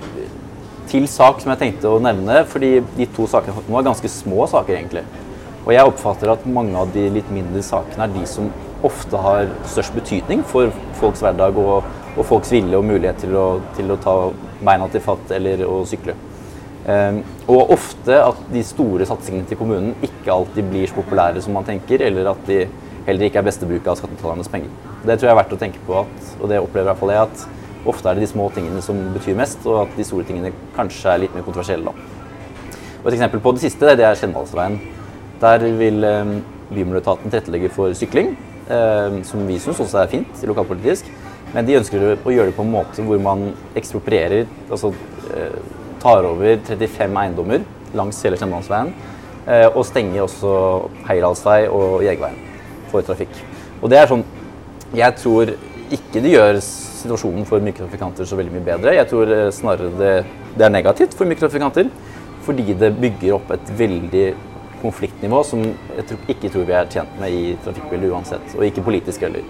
til 0.90 1.06
sak 1.10 1.42
som 1.42 1.52
jeg 1.52 1.62
tenkte 1.62 1.90
å 1.90 2.02
nevne, 2.02 2.42
fordi 2.50 2.78
de 2.96 3.08
to 3.16 3.26
sakene 3.30 3.64
nå 3.66 3.78
er 3.78 3.88
ganske 3.88 4.10
små 4.10 4.46
saker, 4.50 4.78
egentlig. 4.78 5.04
Og 5.66 5.72
jeg 5.74 5.90
oppfatter 5.90 6.30
at 6.30 6.46
mange 6.46 6.78
av 6.78 6.92
de 6.94 7.08
litt 7.10 7.30
mindre 7.34 7.62
sakene 7.66 8.06
er 8.06 8.14
de 8.14 8.22
som 8.30 8.52
ofte 8.86 9.18
har 9.18 9.48
størst 9.66 9.96
betydning 9.96 10.44
for 10.46 10.70
folks 11.00 11.24
hverdag 11.24 11.58
og, 11.58 11.88
og 12.14 12.22
folks 12.28 12.52
vilje 12.54 12.78
og 12.78 12.86
mulighet 12.86 13.18
til 13.24 13.34
å, 13.34 13.46
til 13.74 13.90
å 13.90 13.98
ta 14.02 14.16
beina 14.60 14.86
til 14.92 15.02
fatt 15.02 15.32
eller 15.34 15.64
å 15.66 15.80
sykle. 15.88 16.14
Um, 16.86 17.18
og 17.50 17.72
ofte 17.74 18.14
at 18.22 18.44
de 18.52 18.62
store 18.62 19.08
satsingene 19.10 19.48
til 19.50 19.58
kommunen 19.58 19.96
ikke 20.06 20.30
alltid 20.30 20.68
blir 20.70 20.86
så 20.86 21.00
populære 21.00 21.42
som 21.42 21.56
man 21.58 21.66
tenker, 21.66 22.04
eller 22.06 22.30
at 22.30 22.44
de 22.46 22.60
heller 23.08 23.26
ikke 23.26 23.40
er 23.42 23.48
beste 23.48 23.66
bruk 23.66 23.88
av 23.90 23.98
skattebetalernes 23.98 24.50
penger. 24.52 24.70
Det 25.02 25.16
tror 25.16 25.28
jeg 25.28 25.34
er 25.34 25.40
verdt 25.40 25.56
å 25.56 25.58
tenke 25.58 25.82
på, 25.86 26.04
at, 26.04 26.30
og 26.38 26.50
det 26.52 26.62
opplever 26.62 26.86
i 26.86 26.90
hvert 26.92 27.02
fall 27.02 27.14
jeg, 27.16 27.26
at 27.26 27.55
ofte 27.88 28.11
er 28.11 28.19
det 28.19 28.26
de 28.26 28.31
små 28.31 28.49
tingene 28.55 28.83
som 28.85 28.99
betyr 29.14 29.38
mest, 29.38 29.64
og 29.66 29.85
at 29.85 29.97
de 29.99 30.07
store 30.07 30.26
tingene 30.28 30.52
kanskje 30.76 31.12
er 31.12 31.23
litt 31.25 31.35
mer 31.37 31.47
kontroversielle. 31.47 31.95
Og 33.02 33.09
Et 33.09 33.14
eksempel 33.14 33.40
på 33.40 33.52
det 33.55 33.62
siste 33.62 33.97
det 33.97 34.05
er 34.05 34.19
Skjendalsveien. 34.19 34.81
Der 35.40 35.64
vil 35.78 36.05
eh, 36.05 36.35
Bymiljøetaten 36.73 37.31
tilrettelegge 37.31 37.71
for 37.71 37.95
sykling, 37.95 38.33
eh, 38.66 39.23
som 39.23 39.47
vi 39.47 39.59
syns 39.62 39.81
også 39.81 40.02
er 40.02 40.11
fint 40.11 40.43
lokalpolitisk. 40.43 41.11
Men 41.55 41.66
de 41.66 41.76
ønsker 41.78 42.02
å 42.02 42.33
gjøre 42.33 42.50
det 42.50 42.57
på 42.57 42.64
en 42.66 42.73
måte 42.73 43.05
hvor 43.07 43.21
man 43.23 43.52
eksproprierer, 43.78 44.49
altså 44.71 44.90
eh, 45.37 45.61
tar 46.02 46.26
over 46.26 46.59
35 46.66 47.21
eiendommer 47.23 47.62
langs 47.97 48.19
hele 48.26 48.38
Skjendalsveien. 48.40 48.90
Eh, 49.47 49.69
og 49.71 49.85
stenger 49.87 50.25
også 50.25 50.50
Heierdalsvei 51.07 51.69
og 51.71 52.02
Jegerveien 52.02 52.40
for 52.90 53.07
trafikk. 53.07 53.31
Og 53.78 53.90
det 53.93 54.00
er 54.00 54.11
sånn 54.11 54.25
Jeg 54.95 55.14
tror 55.19 55.50
ikke 55.95 56.23
det 56.25 56.33
gjør 56.33 56.59
situasjonen 56.62 57.47
for 57.49 57.62
myke 57.62 57.83
trafikanter 57.83 58.26
så 58.28 58.38
veldig 58.38 58.55
mye 58.57 58.66
bedre. 58.66 58.97
Jeg 58.97 59.09
tror 59.11 59.33
eh, 59.33 59.49
snarere 59.55 59.93
det, 60.00 60.12
det 60.57 60.66
er 60.66 60.75
negativt 60.75 61.16
for 61.19 61.28
myke 61.28 61.45
trafikanter. 61.45 61.90
Fordi 62.47 62.76
det 62.78 62.93
bygger 62.95 63.37
opp 63.37 63.50
et 63.55 63.71
veldig 63.78 64.26
konfliktnivå 64.83 65.40
som 65.47 65.62
jeg 65.64 66.05
tror, 66.07 66.19
ikke 66.31 66.50
tror 66.52 66.66
vi 66.69 66.75
er 66.78 66.90
tjent 66.93 67.16
med 67.21 67.35
i 67.35 67.55
trafikkbildet 67.64 68.12
uansett. 68.14 68.55
Og 68.55 68.66
ikke 68.69 68.85
politisk 68.87 69.25
heller. 69.26 69.47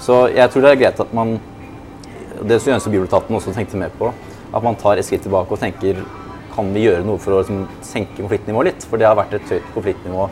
Så 0.00 0.22
jeg 0.32 0.48
tror 0.50 0.64
det 0.64 0.70
er 0.72 0.82
greit 0.84 1.02
at 1.04 1.16
man 1.16 1.38
Det 2.40 2.56
som 2.62 2.92
Bibeletaten 2.92 3.36
også 3.36 3.52
tenkte 3.52 3.76
mer 3.76 3.90
på 3.98 4.08
at 4.08 4.62
man 4.64 4.76
tar 4.80 4.96
et 4.96 5.04
skritt 5.04 5.20
tilbake 5.26 5.52
og 5.52 5.60
tenker 5.60 5.98
kan 6.54 6.70
vi 6.72 6.86
gjøre 6.86 7.04
noe 7.04 7.20
for 7.20 7.36
å 7.36 7.42
liksom, 7.42 7.66
senke 7.84 8.16
konfliktnivået 8.16 8.70
litt? 8.70 8.86
For 8.88 8.96
det 8.96 9.06
har 9.06 9.18
vært 9.18 9.34
et 9.36 9.52
høyt 9.52 9.68
konfliktnivå 9.74 10.24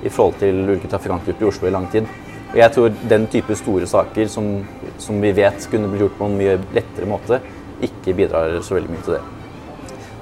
i 0.00 0.08
forhold 0.08 0.38
til 0.40 0.62
ulike 0.64 0.88
trafikantgrupper 0.88 1.44
i 1.44 1.48
Oslo 1.50 1.68
i 1.68 1.74
lang 1.74 1.86
tid. 1.92 2.08
Jeg 2.56 2.74
tror 2.74 2.94
den 3.10 3.26
type 3.30 3.54
store 3.54 3.86
saker 3.86 4.30
som, 4.30 4.46
som 4.98 5.20
vi 5.22 5.30
vet 5.36 5.66
kunne 5.70 5.90
blitt 5.90 6.02
gjort 6.06 6.16
på 6.18 6.26
en 6.26 6.38
mye 6.38 6.56
lettere 6.74 7.06
måte, 7.06 7.38
ikke 7.86 8.14
bidrar 8.18 8.56
så 8.66 8.74
veldig 8.74 8.90
mye 8.90 9.04
til 9.06 9.16
det. 9.16 9.20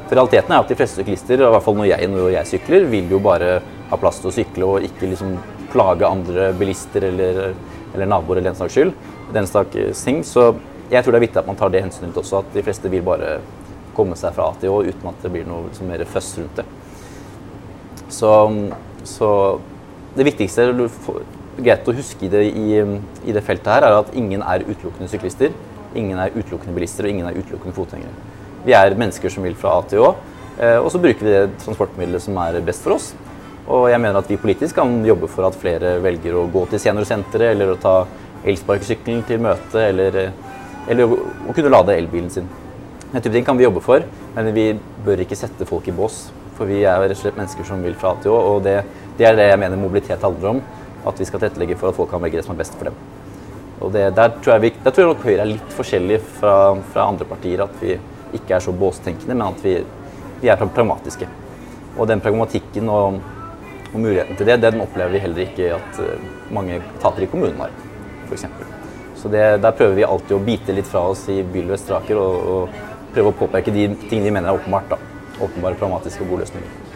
For 0.08 0.16
realiteten 0.16 0.52
er 0.52 0.62
at 0.62 0.70
de 0.70 0.76
fleste 0.76 1.00
syklister, 1.00 1.40
i 1.40 1.52
hvert 1.52 1.64
fall 1.64 1.76
når 1.76 1.90
jeg, 1.90 2.08
når 2.12 2.30
jeg 2.32 2.50
sykler, 2.52 2.88
vil 2.88 3.10
jo 3.12 3.20
bare 3.24 3.58
ha 3.88 3.98
plass 4.00 4.20
til 4.22 4.30
å 4.30 4.34
sykle 4.34 4.68
og 4.68 4.84
ikke 4.84 5.08
liksom 5.10 5.36
plage 5.72 6.08
andre 6.08 6.50
bilister 6.56 7.04
eller, 7.10 7.40
eller 7.94 8.08
naboer 8.08 8.38
eller 8.38 8.50
den 8.50 8.60
saks 8.60 8.76
skyld. 8.76 8.92
Den 9.32 9.48
slags 9.48 10.04
ting. 10.04 10.22
Så 10.24 10.50
jeg 10.88 11.04
tror 11.04 11.12
det 11.12 11.18
er 11.18 11.26
viktig 11.26 11.42
at 11.42 11.48
man 11.48 11.58
tar 11.60 11.72
det 11.72 11.84
hensynet 11.84 12.16
også, 12.16 12.40
at 12.40 12.54
de 12.56 12.64
fleste 12.64 12.92
vil 12.92 13.04
bare 13.04 13.38
komme 13.96 14.16
seg 14.16 14.36
fra 14.36 14.48
A 14.48 14.56
til 14.60 14.88
uten 14.88 15.10
at 15.10 15.24
det 15.24 15.32
blir 15.34 15.48
noe 15.48 15.66
liksom, 15.68 15.90
mer 15.90 16.04
føss 16.08 16.30
rundt 16.38 16.60
det. 16.60 16.66
Så, 18.08 18.30
så, 19.04 19.30
det 20.16 20.24
viktigste 20.30 20.70
greit 21.64 21.88
å 21.88 21.94
huske 21.96 22.26
i 22.26 22.32
det, 22.32 22.44
i, 22.48 22.80
i 23.28 23.34
det 23.34 23.44
feltet 23.46 23.70
her, 23.72 23.86
er 23.86 23.98
at 24.00 24.14
ingen 24.16 24.42
er 24.42 24.66
utelukkende 24.66 25.10
syklister. 25.10 25.54
Ingen 25.98 26.18
er 26.20 26.34
utelukkende 26.34 26.76
bilister, 26.76 27.06
og 27.06 27.12
ingen 27.12 27.28
er 27.28 27.38
utelukkende 27.38 27.76
fotgjengere. 27.76 28.34
Vi 28.66 28.74
er 28.76 28.96
mennesker 28.98 29.32
som 29.32 29.46
vil 29.46 29.56
fra 29.58 29.78
A 29.78 29.86
til 29.88 30.04
Å, 30.04 30.12
eh, 30.58 30.76
og 30.76 30.90
så 30.92 31.00
bruker 31.02 31.24
vi 31.24 31.34
det 31.34 31.58
transportmiddelet 31.64 32.24
som 32.24 32.38
er 32.42 32.60
best 32.66 32.84
for 32.84 32.98
oss. 32.98 33.12
Og 33.68 33.88
jeg 33.92 34.00
mener 34.00 34.20
at 34.20 34.30
vi 34.30 34.40
politisk 34.40 34.78
kan 34.80 34.92
jobbe 35.04 35.28
for 35.30 35.48
at 35.48 35.58
flere 35.60 35.98
velger 36.04 36.36
å 36.36 36.46
gå 36.52 36.64
til 36.70 36.80
seniorsenteret, 36.82 37.52
eller 37.52 37.74
å 37.74 37.80
ta 37.80 37.96
elsparkesykkelen 38.48 39.24
til 39.28 39.42
møte, 39.44 39.82
eller, 39.82 40.18
eller 40.88 41.04
å, 41.04 41.20
å 41.48 41.56
kunne 41.56 41.72
lade 41.72 41.96
elbilen 41.98 42.32
sin. 42.32 42.48
Den 43.08 43.24
type 43.24 43.34
ting 43.34 43.46
kan 43.46 43.56
vi 43.56 43.64
jobbe 43.64 43.80
for, 43.84 44.04
men 44.36 44.50
vi 44.56 44.70
bør 45.04 45.24
ikke 45.24 45.36
sette 45.38 45.68
folk 45.68 45.88
i 45.88 45.96
bås. 45.96 46.26
For 46.58 46.68
vi 46.68 46.82
er 46.82 46.98
rett 47.00 47.14
og 47.14 47.20
slett 47.20 47.38
mennesker 47.38 47.64
som 47.64 47.84
vil 47.84 47.96
fra 47.96 48.12
A 48.12 48.20
til 48.22 48.34
Å, 48.34 48.40
og 48.52 48.64
det, 48.66 48.82
det 49.20 49.28
er 49.28 49.38
det 49.38 49.48
jeg 49.50 49.60
mener 49.62 49.80
mobilitet 49.80 50.24
handler 50.24 50.56
om. 50.56 50.62
At 51.06 51.20
vi 51.20 51.26
skal 51.28 51.42
tilrettelegge 51.42 51.78
for 51.78 51.92
at 51.92 51.98
folk 51.98 52.10
kan 52.10 52.22
velge 52.22 52.40
det 52.40 52.46
som 52.46 52.56
er 52.56 52.62
best 52.62 52.78
for 52.78 52.90
dem. 52.90 52.98
Og 53.78 53.92
det, 53.94 54.08
der, 54.16 54.32
tror 54.42 54.56
jeg 54.56 54.62
vi, 54.62 54.70
der 54.84 54.90
tror 54.90 55.04
jeg 55.04 55.12
nok 55.12 55.26
Høyre 55.26 55.42
er 55.44 55.50
litt 55.52 55.74
forskjellig 55.76 56.18
fra, 56.40 56.54
fra, 56.92 57.06
andre 57.06 57.26
partier. 57.28 57.62
At 57.64 57.76
vi 57.82 57.94
ikke 58.36 58.56
er 58.56 58.64
så 58.64 58.74
båstenkende, 58.74 59.36
men 59.36 59.46
at 59.48 59.62
vi, 59.64 59.76
vi 60.42 60.50
er 60.50 60.64
pragmatiske. 60.64 61.28
Og 61.96 62.08
den 62.10 62.22
pragmatikken 62.22 62.90
og, 62.92 63.20
og, 63.92 64.00
muligheten 64.00 64.38
til 64.38 64.50
det, 64.50 64.58
den 64.62 64.82
opplever 64.84 65.14
vi 65.14 65.22
heller 65.22 65.46
ikke 65.46 65.70
at 65.78 66.02
uh, 66.02 66.26
mange 66.54 66.80
etater 66.80 67.24
i 67.24 67.30
kommunen 67.30 67.62
har, 67.62 67.72
f.eks. 68.28 68.44
Så 69.18 69.30
det, 69.32 69.46
der 69.62 69.74
prøver 69.74 69.96
vi 69.98 70.06
alltid 70.06 70.36
å 70.36 70.42
bite 70.46 70.74
litt 70.76 70.86
fra 70.86 71.02
oss 71.10 71.24
i 71.32 71.40
Byl 71.42 71.72
Vest-Raker 71.72 72.20
og, 72.20 72.52
og, 72.54 72.84
prøve 73.08 73.32
å 73.32 73.38
påpeke 73.38 73.72
de 73.72 73.86
tingene 74.04 74.28
de 74.28 74.34
mener 74.36 74.52
er 74.52 74.58
åpenbart. 74.60 74.92
da. 74.92 74.98
Åpenbare 75.40 75.78
pragmatiske 75.80 76.22
og 76.22 76.34
gode 76.34 76.44
løsninger. 76.44 76.87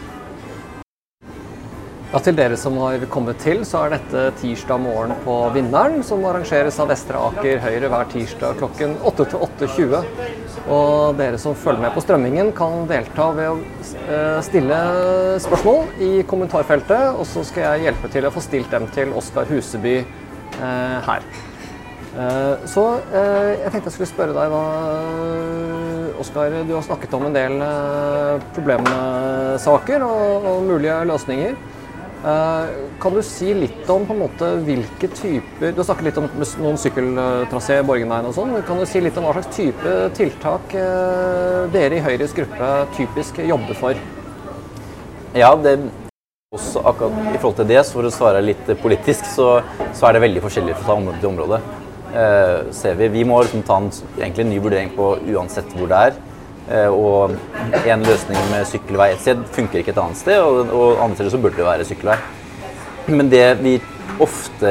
Ja, 2.13 2.19
Til 2.21 2.35
dere 2.37 2.53
som 2.61 2.75
har 2.77 3.01
kommet 3.09 3.39
til, 3.41 3.63
så 3.65 3.87
er 3.87 3.95
dette 3.95 4.23
tirsdag 4.37 4.77
morgen 4.83 5.15
på 5.23 5.33
Vinneren, 5.55 6.03
som 6.05 6.21
arrangeres 6.29 6.75
av 6.77 6.91
Vestre 6.91 7.17
Aker 7.17 7.57
Høyre 7.63 7.89
hver 7.89 8.05
tirsdag 8.11 8.59
klokken 8.59 8.93
8 9.09 9.25
til 9.31 9.41
8.20. 9.47 9.95
Og 10.75 11.17
dere 11.17 11.39
som 11.41 11.57
følger 11.57 11.81
med 11.81 11.97
på 11.97 12.03
strømmingen, 12.05 12.51
kan 12.53 12.85
delta 12.91 13.31
ved 13.33 13.49
å 13.49 13.57
eh, 14.03 14.37
stille 14.45 14.77
spørsmål 15.41 16.05
i 16.05 16.11
kommentarfeltet. 16.29 17.17
Og 17.17 17.25
så 17.31 17.41
skal 17.49 17.65
jeg 17.71 17.87
hjelpe 17.87 18.13
til 18.13 18.29
å 18.29 18.33
få 18.37 18.45
stilt 18.45 18.69
dem 18.77 18.85
til 18.93 19.17
Oskar 19.17 19.49
Huseby 19.49 19.97
eh, 19.97 20.95
her. 21.09 21.29
Eh, 22.13 22.69
så 22.69 22.87
jeg 23.09 23.73
tenkte 23.73 23.87
jeg 23.89 23.97
skulle 23.97 24.13
spørre 24.13 24.37
deg 24.37 24.53
da, 24.53 24.63
Oskar. 26.21 26.61
Du 26.61 26.77
har 26.77 26.85
snakket 26.85 27.17
om 27.17 27.25
en 27.25 27.41
del 27.41 27.57
problemsaker 28.53 30.05
og, 30.05 30.51
og 30.53 30.67
mulige 30.69 31.05
løsninger. 31.09 31.63
Eh, 32.23 32.67
kan 33.03 33.11
du 33.11 33.19
si 33.25 33.49
litt 33.51 33.89
om 33.91 34.05
på 34.07 34.15
en 34.15 34.21
måte 34.21 34.47
hvilke 34.63 35.09
typer 35.11 35.73
Du 35.73 35.81
har 35.81 35.87
snakket 35.89 36.05
litt 36.07 36.19
om 36.21 36.29
noen 36.63 36.77
sykkeltrasé, 36.79 37.81
Borgenveien 37.83 38.29
og 38.29 38.37
sånn. 38.37 38.53
Kan 38.63 38.79
du 38.79 38.85
si 38.87 39.01
litt 39.03 39.17
om 39.19 39.27
hva 39.27 39.33
slags 39.35 39.51
type 39.57 39.95
tiltak 40.15 40.75
eh, 40.79 41.65
dere 41.73 41.99
i 41.99 42.05
Høyres 42.05 42.35
gruppe 42.37 42.69
typisk 42.95 43.43
jobber 43.43 43.75
for? 43.75 43.99
Ja, 45.35 45.51
det 45.59 45.81
også 46.53 46.83
akkurat 46.85 47.33
i 47.33 47.39
forhold 47.41 47.59
til 47.59 47.71
det, 47.73 47.81
for 47.91 48.07
å 48.07 48.13
svare 48.13 48.43
litt 48.45 48.67
politisk, 48.79 49.25
så, 49.25 49.47
så 49.91 50.07
er 50.07 50.15
det 50.15 50.23
veldig 50.23 50.43
forskjellig 50.45 50.75
fra 50.79 50.95
område 50.99 51.19
til 51.19 51.31
område. 51.33 51.59
Eh, 52.13 52.57
ser 52.77 52.95
vi. 52.99 53.09
vi 53.09 53.23
må 53.27 53.41
liksom 53.41 53.65
ta 53.67 53.81
en, 53.81 53.89
en 54.21 54.49
ny 54.51 54.59
vurdering 54.63 54.93
på 54.95 55.15
uansett 55.33 55.75
hvor 55.75 55.91
det 55.91 56.05
er. 56.07 56.21
Eh, 56.71 56.87
og 56.87 57.33
en 57.83 58.05
løsning 58.07 58.39
med 58.51 58.67
sykkelvei 58.69 59.09
et 59.13 59.23
sted 59.23 59.41
funker 59.55 59.81
ikke 59.81 59.91
et 59.91 59.99
annet 59.99 60.19
sted, 60.19 60.39
og, 60.39 60.71
og 60.71 61.01
andre 61.03 61.19
steder 61.19 61.33
så 61.33 61.41
burde 61.43 61.59
det 61.59 61.67
være 61.67 61.87
sykkelvei. 61.87 62.17
Men 63.11 63.31
det 63.31 63.45
vi 63.59 63.77
ofte 64.23 64.69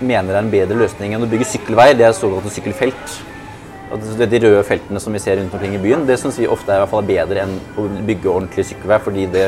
mener 0.00 0.34
er 0.34 0.40
en 0.40 0.50
bedre 0.50 0.78
løsning 0.78 1.14
enn 1.14 1.26
å 1.26 1.28
bygge 1.30 1.52
sykkelvei, 1.52 1.92
det 1.98 2.08
er 2.08 2.16
såkalte 2.16 2.50
sykkelfelt. 2.54 3.18
De 3.90 4.40
røde 4.42 4.62
feltene 4.66 5.02
som 5.02 5.14
vi 5.14 5.22
ser 5.22 5.38
rundt 5.38 5.54
omkring 5.54 5.74
i 5.74 5.82
byen, 5.82 6.06
det 6.06 6.18
syns 6.22 6.38
vi 6.38 6.48
ofte 6.50 6.74
er, 6.74 6.86
fall 6.90 7.06
bedre 7.06 7.44
enn 7.44 7.56
å 7.78 7.86
bygge 8.06 8.30
ordentlig 8.30 8.66
sykkelvei, 8.68 8.98
fordi 9.02 9.26
det 9.30 9.46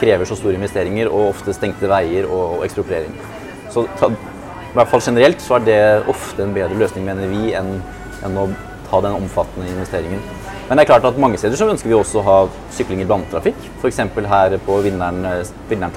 krever 0.00 0.26
så 0.26 0.38
store 0.38 0.58
investeringer 0.58 1.10
og 1.10 1.32
ofte 1.32 1.54
stengte 1.54 1.90
veier 1.90 2.26
og, 2.26 2.58
og 2.58 2.64
ekspropriering. 2.66 3.14
Så 3.74 3.86
ta, 3.98 4.10
i 4.10 4.74
hvert 4.74 4.90
fall 4.90 5.02
generelt 5.06 5.42
så 5.42 5.58
er 5.58 5.66
det 5.68 5.82
ofte 6.10 6.42
en 6.42 6.54
bedre 6.54 6.78
løsning, 6.78 7.06
mener 7.06 7.30
vi, 7.30 7.52
enn, 7.54 7.76
enn 8.26 8.38
å 8.38 8.48
ta 8.88 9.02
den 9.02 9.14
omfattende 9.18 9.70
investeringen. 9.70 10.22
Men 10.68 10.78
det 10.78 10.84
er 10.84 10.88
klart 10.94 11.04
at 11.04 11.18
mange 11.20 11.36
steder 11.40 11.58
så 11.60 11.68
ønsker 11.68 11.90
vi 11.90 11.96
også 11.96 12.22
å 12.22 12.24
ha 12.24 12.36
sykling 12.72 13.02
i 13.02 13.06
blandetrafikk. 13.08 13.58
F.eks. 13.82 14.00
her 14.30 14.56
på 14.64 14.78
Vinneren, 14.86 15.20
Vinneren 15.68 15.92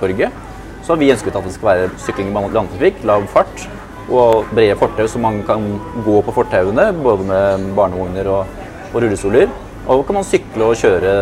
så 0.87 0.93
har 0.93 0.99
vi 1.01 1.11
ønsket 1.11 1.35
at 1.35 1.43
det 1.43 1.53
skal 1.55 1.67
være 1.67 1.87
sykling 1.99 2.29
i 2.29 2.33
blandetrafikk, 2.35 2.99
lav 3.07 3.25
fart 3.31 3.63
og 4.07 4.47
brede 4.55 4.75
fortau, 4.79 5.07
så 5.07 5.19
man 5.19 5.41
kan 5.47 5.63
gå 6.05 6.19
på 6.23 6.35
fortauene 6.35 6.85
både 7.03 7.25
med 7.27 7.65
barnevogner 7.75 8.29
og, 8.31 8.59
og 8.93 9.01
rullestoler. 9.03 9.49
Og 9.87 10.03
kan 10.07 10.19
man 10.19 10.27
sykle 10.27 10.67
og 10.67 10.79
kjøre 10.79 11.15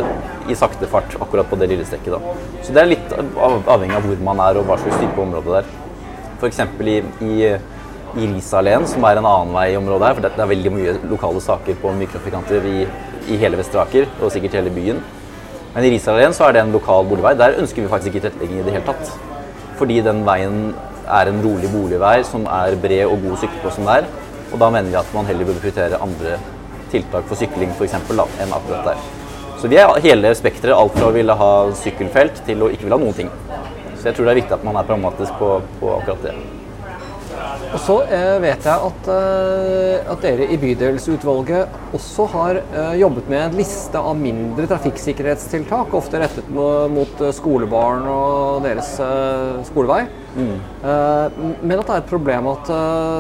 i 0.50 0.58
sakte 0.58 0.90
fart 0.90 1.14
akkurat 1.22 1.50
på 1.50 1.58
det 1.62 1.70
lille 1.70 1.86
strekket. 1.86 2.18
Da. 2.18 2.36
Så 2.66 2.74
det 2.74 2.82
er 2.82 2.92
litt 2.92 3.14
avhengig 3.14 3.98
av 3.98 4.06
hvor 4.06 4.22
man 4.26 4.42
er 4.42 4.62
og 4.62 4.70
hva 4.70 4.78
slags 4.82 5.02
type 5.02 5.22
område 5.22 5.54
det 5.54 5.64
er. 5.64 5.74
F.eks. 6.42 6.62
i, 6.82 7.00
i 7.26 7.56
i 8.16 8.28
Risalén, 8.32 8.86
som 8.88 9.04
er 9.04 9.20
en 9.20 9.28
annen 9.28 9.54
vei 9.56 9.66
i 9.74 9.78
området 9.80 10.08
her. 10.08 10.16
For 10.16 10.24
det 10.24 10.40
er 10.40 10.52
veldig 10.52 10.72
mye 10.72 10.94
lokale 11.12 11.42
saker 11.44 11.78
på 11.82 11.92
myketrafikanter 12.00 12.68
i, 12.70 12.86
i 13.32 13.38
hele 13.42 13.58
Vesteraker, 13.60 14.10
og 14.22 14.34
sikkert 14.34 14.58
hele 14.60 14.74
byen. 14.74 15.00
Men 15.76 15.84
i 15.84 16.00
så 16.00 16.16
er 16.16 16.54
det 16.54 16.62
en 16.62 16.72
lokal 16.72 17.06
boligvei. 17.10 17.34
Der 17.36 17.58
ønsker 17.60 17.82
vi 17.82 17.90
faktisk 17.92 18.14
ikke 18.14 18.30
tilrettelegging 18.30 18.60
i 18.62 18.64
det 18.64 18.76
hele 18.78 18.86
tatt. 18.86 19.12
Fordi 19.76 20.02
den 20.02 20.24
veien 20.26 20.74
er 21.06 21.30
en 21.30 21.42
rolig 21.44 21.70
boligvei 21.74 22.24
som 22.24 22.46
er 22.48 22.78
bred 22.80 23.06
og 23.06 23.20
god 23.26 23.38
å 23.44 23.50
på 23.64 23.74
som 23.76 23.90
det 23.90 23.98
er. 24.00 24.08
Og 24.54 24.60
da 24.62 24.70
mener 24.72 24.90
vi 24.90 25.00
at 25.02 25.14
man 25.14 25.28
heller 25.28 25.46
burde 25.46 25.60
prioritere 25.60 26.00
andre 26.02 26.38
tiltak 26.94 27.28
for 27.28 27.36
sykling 27.36 27.74
for 27.76 27.88
eksempel, 27.88 28.22
da, 28.22 28.28
enn 28.40 28.56
akkurat 28.56 28.94
der. 28.94 29.06
Så 29.60 29.68
vi 29.72 29.80
er 29.82 29.92
hele 30.06 30.32
spekteret, 30.38 30.78
alt 30.78 30.96
fra 30.96 31.10
å 31.10 31.16
ville 31.16 31.36
ha 31.36 31.54
sykkelfelt 31.76 32.44
til 32.48 32.64
å 32.64 32.72
ikke 32.72 32.88
ville 32.88 33.00
ha 33.00 33.04
noen 33.04 33.20
ting. 33.20 33.32
Så 33.98 34.10
jeg 34.10 34.16
tror 34.16 34.30
det 34.30 34.36
er 34.36 34.44
viktig 34.44 34.60
at 34.60 34.68
man 34.68 34.80
er 34.80 34.88
pragmatisk 34.88 35.42
på, 35.42 35.58
på 35.82 35.98
akkurat 35.98 36.30
det. 36.30 36.55
Og 37.76 37.82
så 37.84 37.96
eh, 38.08 38.38
vet 38.40 38.64
jeg 38.64 38.88
at, 38.88 39.08
eh, 39.12 40.08
at, 40.08 40.22
dere 40.24 40.46
i 40.48 40.56
bydelsutvalget 40.60 41.96
også 41.98 42.28
har 42.32 42.60
eh, 42.62 42.94
jobbet 43.02 43.28
med 43.28 43.42
en 43.42 43.58
liste 43.60 44.00
av 44.00 44.16
mindre 44.16 44.64
trafikksikkerhetstiltak, 44.72 45.92
ofte 45.98 46.22
rettet 46.24 46.48
mot 46.56 46.88
mot 46.96 47.20
skolebarn 47.36 48.06
og 48.08 48.64
deres 48.64 48.94
eh, 49.04 49.60
skolevei. 49.68 50.06
Mm. 50.38 50.56
Eh, 50.56 51.38
men 51.68 51.76
at 51.82 51.90
det 51.90 51.98
er 51.98 52.02
et 52.06 52.10
problem 52.14 52.48
at 52.54 52.72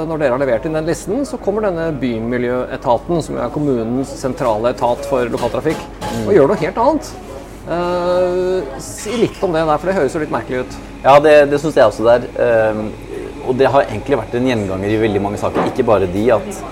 når 0.08 0.24
dere 0.24 0.38
har 0.38 0.44
levert 0.46 0.70
inn 0.70 0.80
den 0.80 0.88
listen, 0.88 1.28
så 1.28 1.40
kommer 1.42 1.68
denne 1.68 1.90
Bymiljøetaten, 2.00 3.22
som 3.28 3.40
er 3.42 3.52
kommunens 3.52 4.16
sentrale 4.22 4.72
etat 4.72 5.04
for 5.10 5.28
lokaltrafikk, 5.36 5.84
mm. 6.06 6.26
og 6.30 6.36
gjør 6.38 6.52
noe 6.52 6.64
helt 6.64 6.84
annet. 6.86 7.14
si 8.86 9.16
litt 9.18 9.44
om 9.44 9.56
det 9.56 9.66
der, 9.66 9.80
for 9.82 9.90
det 9.90 9.98
høres 9.98 10.16
jo 10.16 10.24
litt 10.24 10.32
merkelig 10.32 10.64
ut. 10.64 10.84
Ja, 11.04 11.20
det, 11.20 11.34
det 11.52 11.60
syns 11.62 11.76
jeg 11.78 11.92
også 11.92 12.06
der. 12.08 12.24
Uh, 12.38 13.05
og 13.48 13.58
det 13.60 13.70
har 13.72 13.86
egentlig 13.86 14.18
vært 14.20 14.36
en 14.38 14.50
gjenganger 14.50 14.92
i 14.92 15.02
veldig 15.02 15.22
mange 15.24 15.40
saker. 15.42 15.70
Ikke 15.72 15.86
bare 15.88 16.10
de 16.12 16.26
at 16.36 16.64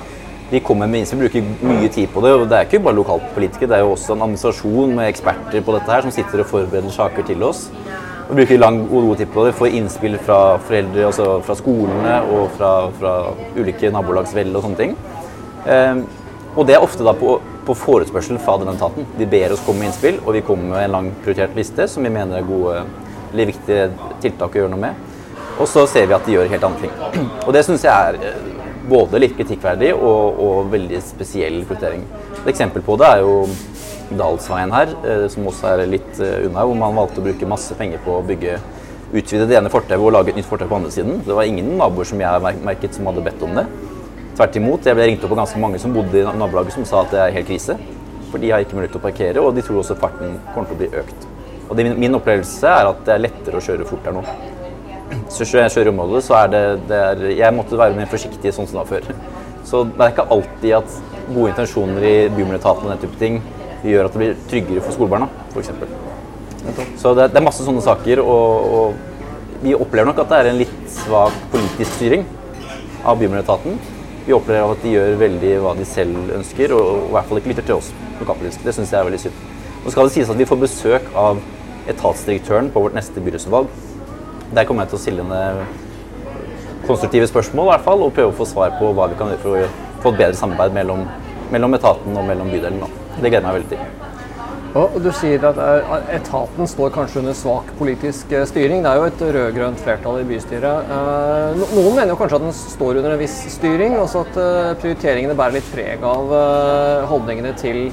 vi 0.53 0.61
kommer 0.61 0.89
med 0.89 1.01
innspill, 1.01 1.23
bruker 1.23 1.45
mye 1.65 1.89
tid 1.89 2.09
på 2.13 2.21
det. 2.21 2.31
og 2.33 2.47
Det 2.49 2.57
er 2.57 2.67
ikke 2.67 2.83
bare 2.85 2.99
lokalpolitikere, 2.99 3.69
det 3.69 3.77
er 3.77 3.85
jo 3.85 3.93
også 3.95 4.13
en 4.13 4.25
administrasjon 4.25 4.95
med 4.97 5.09
eksperter 5.09 5.63
på 5.65 5.77
dette 5.77 5.93
her 5.93 6.05
som 6.05 6.13
sitter 6.13 6.43
og 6.43 6.49
forbereder 6.49 6.93
saker 6.93 7.25
til 7.29 7.45
oss. 7.47 7.69
Og 8.27 8.35
bruker 8.37 8.59
lang 8.59 8.81
og 8.83 9.07
god 9.07 9.21
tid 9.21 9.31
på 9.33 9.45
det, 9.45 9.55
får 9.57 9.77
innspill 9.79 10.17
fra 10.21 10.57
foreldre, 10.67 11.07
altså 11.09 11.39
fra 11.47 11.55
skolene 11.59 12.19
og 12.35 12.51
fra, 12.57 12.73
fra 12.99 13.15
ulike 13.57 13.91
nabolagsvell 13.93 14.53
og 14.53 14.67
sånne 14.67 14.79
ting. 14.79 14.93
Eh, 15.65 16.03
og 16.53 16.67
det 16.69 16.77
er 16.77 16.85
ofte 16.85 17.05
da 17.05 17.15
på, 17.17 17.39
på 17.65 17.75
forespørsel 17.77 18.37
fra 18.43 18.59
den 18.61 18.75
etaten. 18.75 19.07
De 19.17 19.27
ber 19.29 19.55
oss 19.55 19.63
komme 19.65 19.81
med 19.81 19.89
innspill, 19.89 20.21
og 20.21 20.37
vi 20.37 20.45
kommer 20.45 20.75
med 20.75 20.85
en 20.85 20.95
lang 20.99 21.09
prioritert 21.23 21.57
liste 21.57 21.89
som 21.89 22.05
vi 22.05 22.13
mener 22.13 22.39
er 22.39 22.47
gode 22.47 22.83
eller 23.33 23.49
viktige 23.49 23.89
tiltak 24.21 24.53
å 24.53 24.61
gjøre 24.61 24.75
noe 24.75 24.83
med. 24.85 25.12
Og 25.63 25.69
så 25.71 25.85
ser 25.87 26.09
vi 26.09 26.15
at 26.17 26.25
de 26.27 26.35
gjør 26.35 26.49
helt 26.51 26.65
andre 26.67 26.83
ting. 26.83 27.21
Og 27.47 27.53
det 27.55 27.63
syns 27.63 27.85
jeg 27.87 28.09
er 28.09 28.17
eh, 28.19 28.63
både 28.89 29.21
litt 29.23 29.37
kritikkverdig 29.37 29.93
og, 29.95 30.41
og 30.43 30.71
veldig 30.73 30.99
spesiell 31.03 31.61
prioritering. 31.63 32.03
Et 32.41 32.49
eksempel 32.51 32.83
på 32.83 32.97
det 32.99 33.07
er 33.07 33.21
jo 33.23 33.37
Dalsveien 34.19 34.73
her, 34.75 34.91
eh, 35.07 35.23
som 35.31 35.47
også 35.47 35.69
er 35.71 35.85
litt 35.87 36.19
eh, 36.19 36.43
unna, 36.49 36.65
hvor 36.67 36.75
man 36.75 36.97
valgte 36.97 37.21
å 37.21 37.27
bruke 37.29 37.47
masse 37.47 37.77
penger 37.79 38.01
på 38.03 38.17
å 38.17 38.25
bygge 38.27 38.57
utvide 39.13 39.47
det 39.47 39.55
ene 39.59 39.71
fortauet 39.71 40.01
og 40.01 40.11
lage 40.17 40.33
et 40.33 40.39
nytt 40.41 40.49
fortau 40.49 40.67
på 40.67 40.81
andre 40.81 40.91
siden. 40.91 41.21
Det 41.23 41.37
var 41.37 41.47
ingen 41.47 41.75
naboer 41.79 42.09
som 42.09 42.19
jeg 42.19 42.55
merket 42.65 42.97
som 42.97 43.07
hadde 43.07 43.23
bedt 43.23 43.45
om 43.45 43.53
det. 43.55 43.63
Tvert 44.33 44.57
imot. 44.59 44.89
Jeg 44.89 44.97
ble 44.97 45.05
ringt 45.07 45.23
opp 45.23 45.35
av 45.35 45.43
ganske 45.45 45.61
mange 45.61 45.79
som 45.79 45.93
bodde 45.95 46.19
i 46.19 46.25
nabolaget 46.25 46.75
som 46.75 46.87
sa 46.89 47.05
at 47.05 47.13
det 47.13 47.21
er 47.21 47.37
helt 47.37 47.47
krise. 47.47 47.77
For 48.33 48.41
de 48.41 48.49
har 48.51 48.65
ikke 48.65 48.75
mulighet 48.75 48.97
til 48.97 49.03
å 49.03 49.05
parkere, 49.05 49.45
og 49.45 49.53
de 49.55 49.63
tror 49.63 49.79
også 49.83 49.95
farten 50.01 50.35
kommer 50.51 50.67
til 50.67 50.75
å 50.75 50.81
bli 50.81 50.91
økt. 51.05 51.29
Og 51.69 51.77
det, 51.77 51.87
min 51.93 52.17
opplevelse 52.17 52.67
er 52.67 52.89
at 52.89 53.05
det 53.05 53.15
er 53.15 53.23
lettere 53.29 53.61
å 53.61 53.63
kjøre 53.63 53.87
fort 53.87 54.03
der 54.03 54.17
nå 54.17 54.25
så 55.31 55.47
jeg 55.47 55.71
kjører 55.73 55.91
området, 55.93 56.23
så 56.25 56.37
er 56.41 56.51
det, 56.53 56.63
det 56.89 56.99
er, 56.99 57.23
Jeg 57.37 57.55
måtte 57.55 57.79
være 57.79 57.97
mer 57.97 58.09
forsiktig 58.11 58.53
sånn 58.55 58.69
som 58.69 58.81
da 58.81 58.85
før. 58.87 59.07
Så 59.67 59.83
det 59.87 60.01
er 60.01 60.13
ikke 60.13 60.29
alltid 60.35 60.75
at 60.79 60.97
gode 61.29 61.53
intensjoner 61.53 62.03
i 62.03 62.15
bymiljøetaten 62.33 62.87
og 62.87 62.91
den 62.93 63.03
type 63.03 63.19
ting 63.19 63.39
gjør 63.83 64.07
at 64.07 64.15
det 64.15 64.21
blir 64.21 64.35
tryggere 64.51 64.83
for 64.83 64.95
skolebarna, 64.95 65.29
f.eks. 65.53 65.71
Så 66.99 67.13
det, 67.17 67.29
det, 67.33 67.39
er 67.39 67.45
masse 67.45 67.65
sånne 67.65 67.83
saker, 67.83 68.21
og, 68.23 68.75
og, 68.77 69.09
vi 69.63 69.71
opplever 69.75 70.09
nok 70.09 70.17
at 70.19 70.31
det 70.31 70.39
er 70.41 70.49
en 70.49 70.57
litt 70.59 70.79
svak 70.91 71.35
politisk 71.53 71.93
styring 71.95 72.25
av 73.07 73.19
Bymiljøetaten. 73.19 73.77
Vi 74.25 74.35
opplever 74.35 74.73
at 74.75 74.83
de 74.83 74.91
gjør 74.91 75.15
veldig 75.21 75.51
hva 75.63 75.71
de 75.77 75.85
selv 75.87 76.33
ønsker, 76.35 76.73
og 76.75 77.07
i 77.07 77.13
hvert 77.15 77.29
fall 77.29 77.39
ikke 77.39 77.51
lytter 77.53 77.67
til 77.69 77.77
oss 77.77 77.93
lokalpolitisk. 78.19 78.63
Det 78.65 78.75
syns 78.75 78.91
jeg 78.91 78.99
er 78.99 79.07
veldig 79.07 79.21
synd. 79.23 79.37
Nå 79.83 79.93
skal 79.93 80.07
det 80.07 80.15
sies 80.17 80.31
at 80.31 80.39
vi 80.39 80.47
får 80.47 80.59
besøk 80.65 81.07
av 81.19 81.39
etatsdirektøren 81.91 82.69
på 82.75 82.83
vårt 82.83 82.95
neste 82.95 83.23
byrådsutvalg. 83.23 83.71
Der 84.53 84.67
kommer 84.69 84.85
jeg 84.85 84.93
til 84.93 84.99
å 84.99 85.01
stille 85.01 85.25
henne 85.25 85.65
konstruktive 86.87 87.27
spørsmål 87.29 87.69
i 87.69 87.73
hvert 87.73 87.85
fall, 87.87 88.05
og 88.05 88.13
prøve 88.15 88.33
å 88.33 88.37
få 88.37 88.47
svar 88.49 88.75
på 88.79 88.91
hva 88.93 89.09
vi 89.09 89.19
kan 89.19 89.31
gjøre 89.31 89.43
for 89.43 89.57
å 89.57 89.67
få 90.03 90.13
et 90.13 90.19
bedre 90.19 90.37
samarbeid 90.37 90.75
mellom, 90.75 91.05
mellom 91.53 91.77
etaten 91.79 92.17
og 92.19 92.27
mellom 92.27 92.51
bydelen. 92.51 92.83
Det 93.17 93.29
gleder 93.29 93.39
jeg 93.39 93.47
meg 93.47 93.59
veldig 93.59 93.71
til. 93.75 94.03
Og 94.73 94.95
du 95.05 95.11
sier 95.13 95.43
at 95.45 95.57
eh, 95.61 95.97
etaten 96.15 96.69
står 96.69 96.89
kanskje 96.95 97.19
under 97.21 97.35
svak 97.37 97.67
politisk 97.77 98.31
eh, 98.33 98.45
styring. 98.49 98.81
Det 98.81 98.89
er 98.89 98.97
jo 98.97 99.09
et 99.11 99.21
rød-grønt 99.35 99.81
flertall 99.85 100.17
i 100.23 100.25
bystyret. 100.25 100.89
Eh, 100.95 101.59
noen 101.61 101.91
mener 101.93 102.13
jo 102.13 102.17
kanskje 102.17 102.39
at 102.39 102.47
den 102.47 102.55
står 102.57 103.01
under 103.03 103.13
en 103.13 103.21
viss 103.21 103.35
styring, 103.53 103.93
også 104.01 104.23
at 104.25 104.39
prioriteringene 104.81 105.37
bærer 105.37 105.59
litt 105.59 105.69
preg 105.75 106.01
av 106.09 106.33
holdningene 107.11 107.53
til 107.61 107.85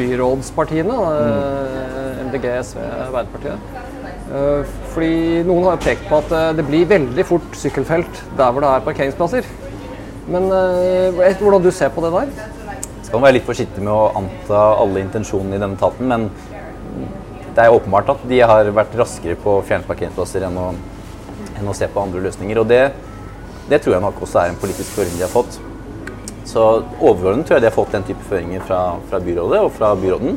byrådspartiene. 0.00 0.96
Mm. 0.96 2.24
MDG, 2.30 2.48
SV, 2.64 2.80
Arbeiderpartiet. 3.10 3.85
Fordi 4.26 5.44
noen 5.46 5.68
har 5.68 5.78
pekt 5.78 6.08
på 6.10 6.18
at 6.18 6.32
det 6.58 6.64
blir 6.66 6.88
veldig 6.90 7.24
fort 7.28 7.54
sykkelfelt 7.54 8.22
der 8.38 8.50
hvor 8.50 8.64
det 8.64 8.72
er 8.72 8.86
parkeringsplasser. 8.88 9.48
Men 10.26 10.48
hvordan 10.50 11.62
du 11.62 11.70
ser 11.70 11.92
på 11.94 12.02
det 12.02 12.10
der? 12.16 12.32
skal 13.06 13.20
man 13.20 13.28
være 13.28 13.36
litt 13.38 13.46
forsiktig 13.46 13.82
med 13.86 13.94
å 13.94 14.10
anta 14.18 14.62
alle 14.82 15.02
intensjonene 15.04 15.56
i 15.56 15.60
denne 15.62 15.78
etaten, 15.78 16.08
men 16.10 16.24
det 17.56 17.62
er 17.62 17.72
åpenbart 17.72 18.10
at 18.16 18.24
de 18.28 18.40
har 18.42 18.70
vært 18.74 18.96
raskere 18.98 19.38
på 19.40 19.54
å 19.56 19.62
fjerne 19.64 19.86
parkeringsplasser 19.86 20.44
enn 20.48 20.58
å, 20.60 20.66
enn 21.56 21.70
å 21.70 21.76
se 21.76 21.86
på 21.88 22.02
andre 22.02 22.24
løsninger. 22.24 22.58
Og 22.60 22.66
det, 22.68 22.82
det, 23.70 23.78
tror 23.78 23.96
jeg 23.96 24.04
nok 24.04 24.20
også 24.26 24.42
er 24.42 24.52
en 24.52 24.58
politisk 24.60 24.90
føring 24.98 25.14
de 25.14 25.24
har 25.24 25.32
fått. 25.32 25.60
Så 26.46 26.66
overordnet 26.98 27.46
tror 27.46 27.56
jeg 27.56 27.64
de 27.64 27.70
har 27.70 27.76
fått 27.78 27.94
den 27.94 28.04
type 28.10 28.26
føringer 28.26 28.66
fra, 28.66 28.82
fra 29.08 29.22
byrådet 29.22 29.62
og 29.64 29.72
fra 29.78 29.94
byråden. 30.02 30.36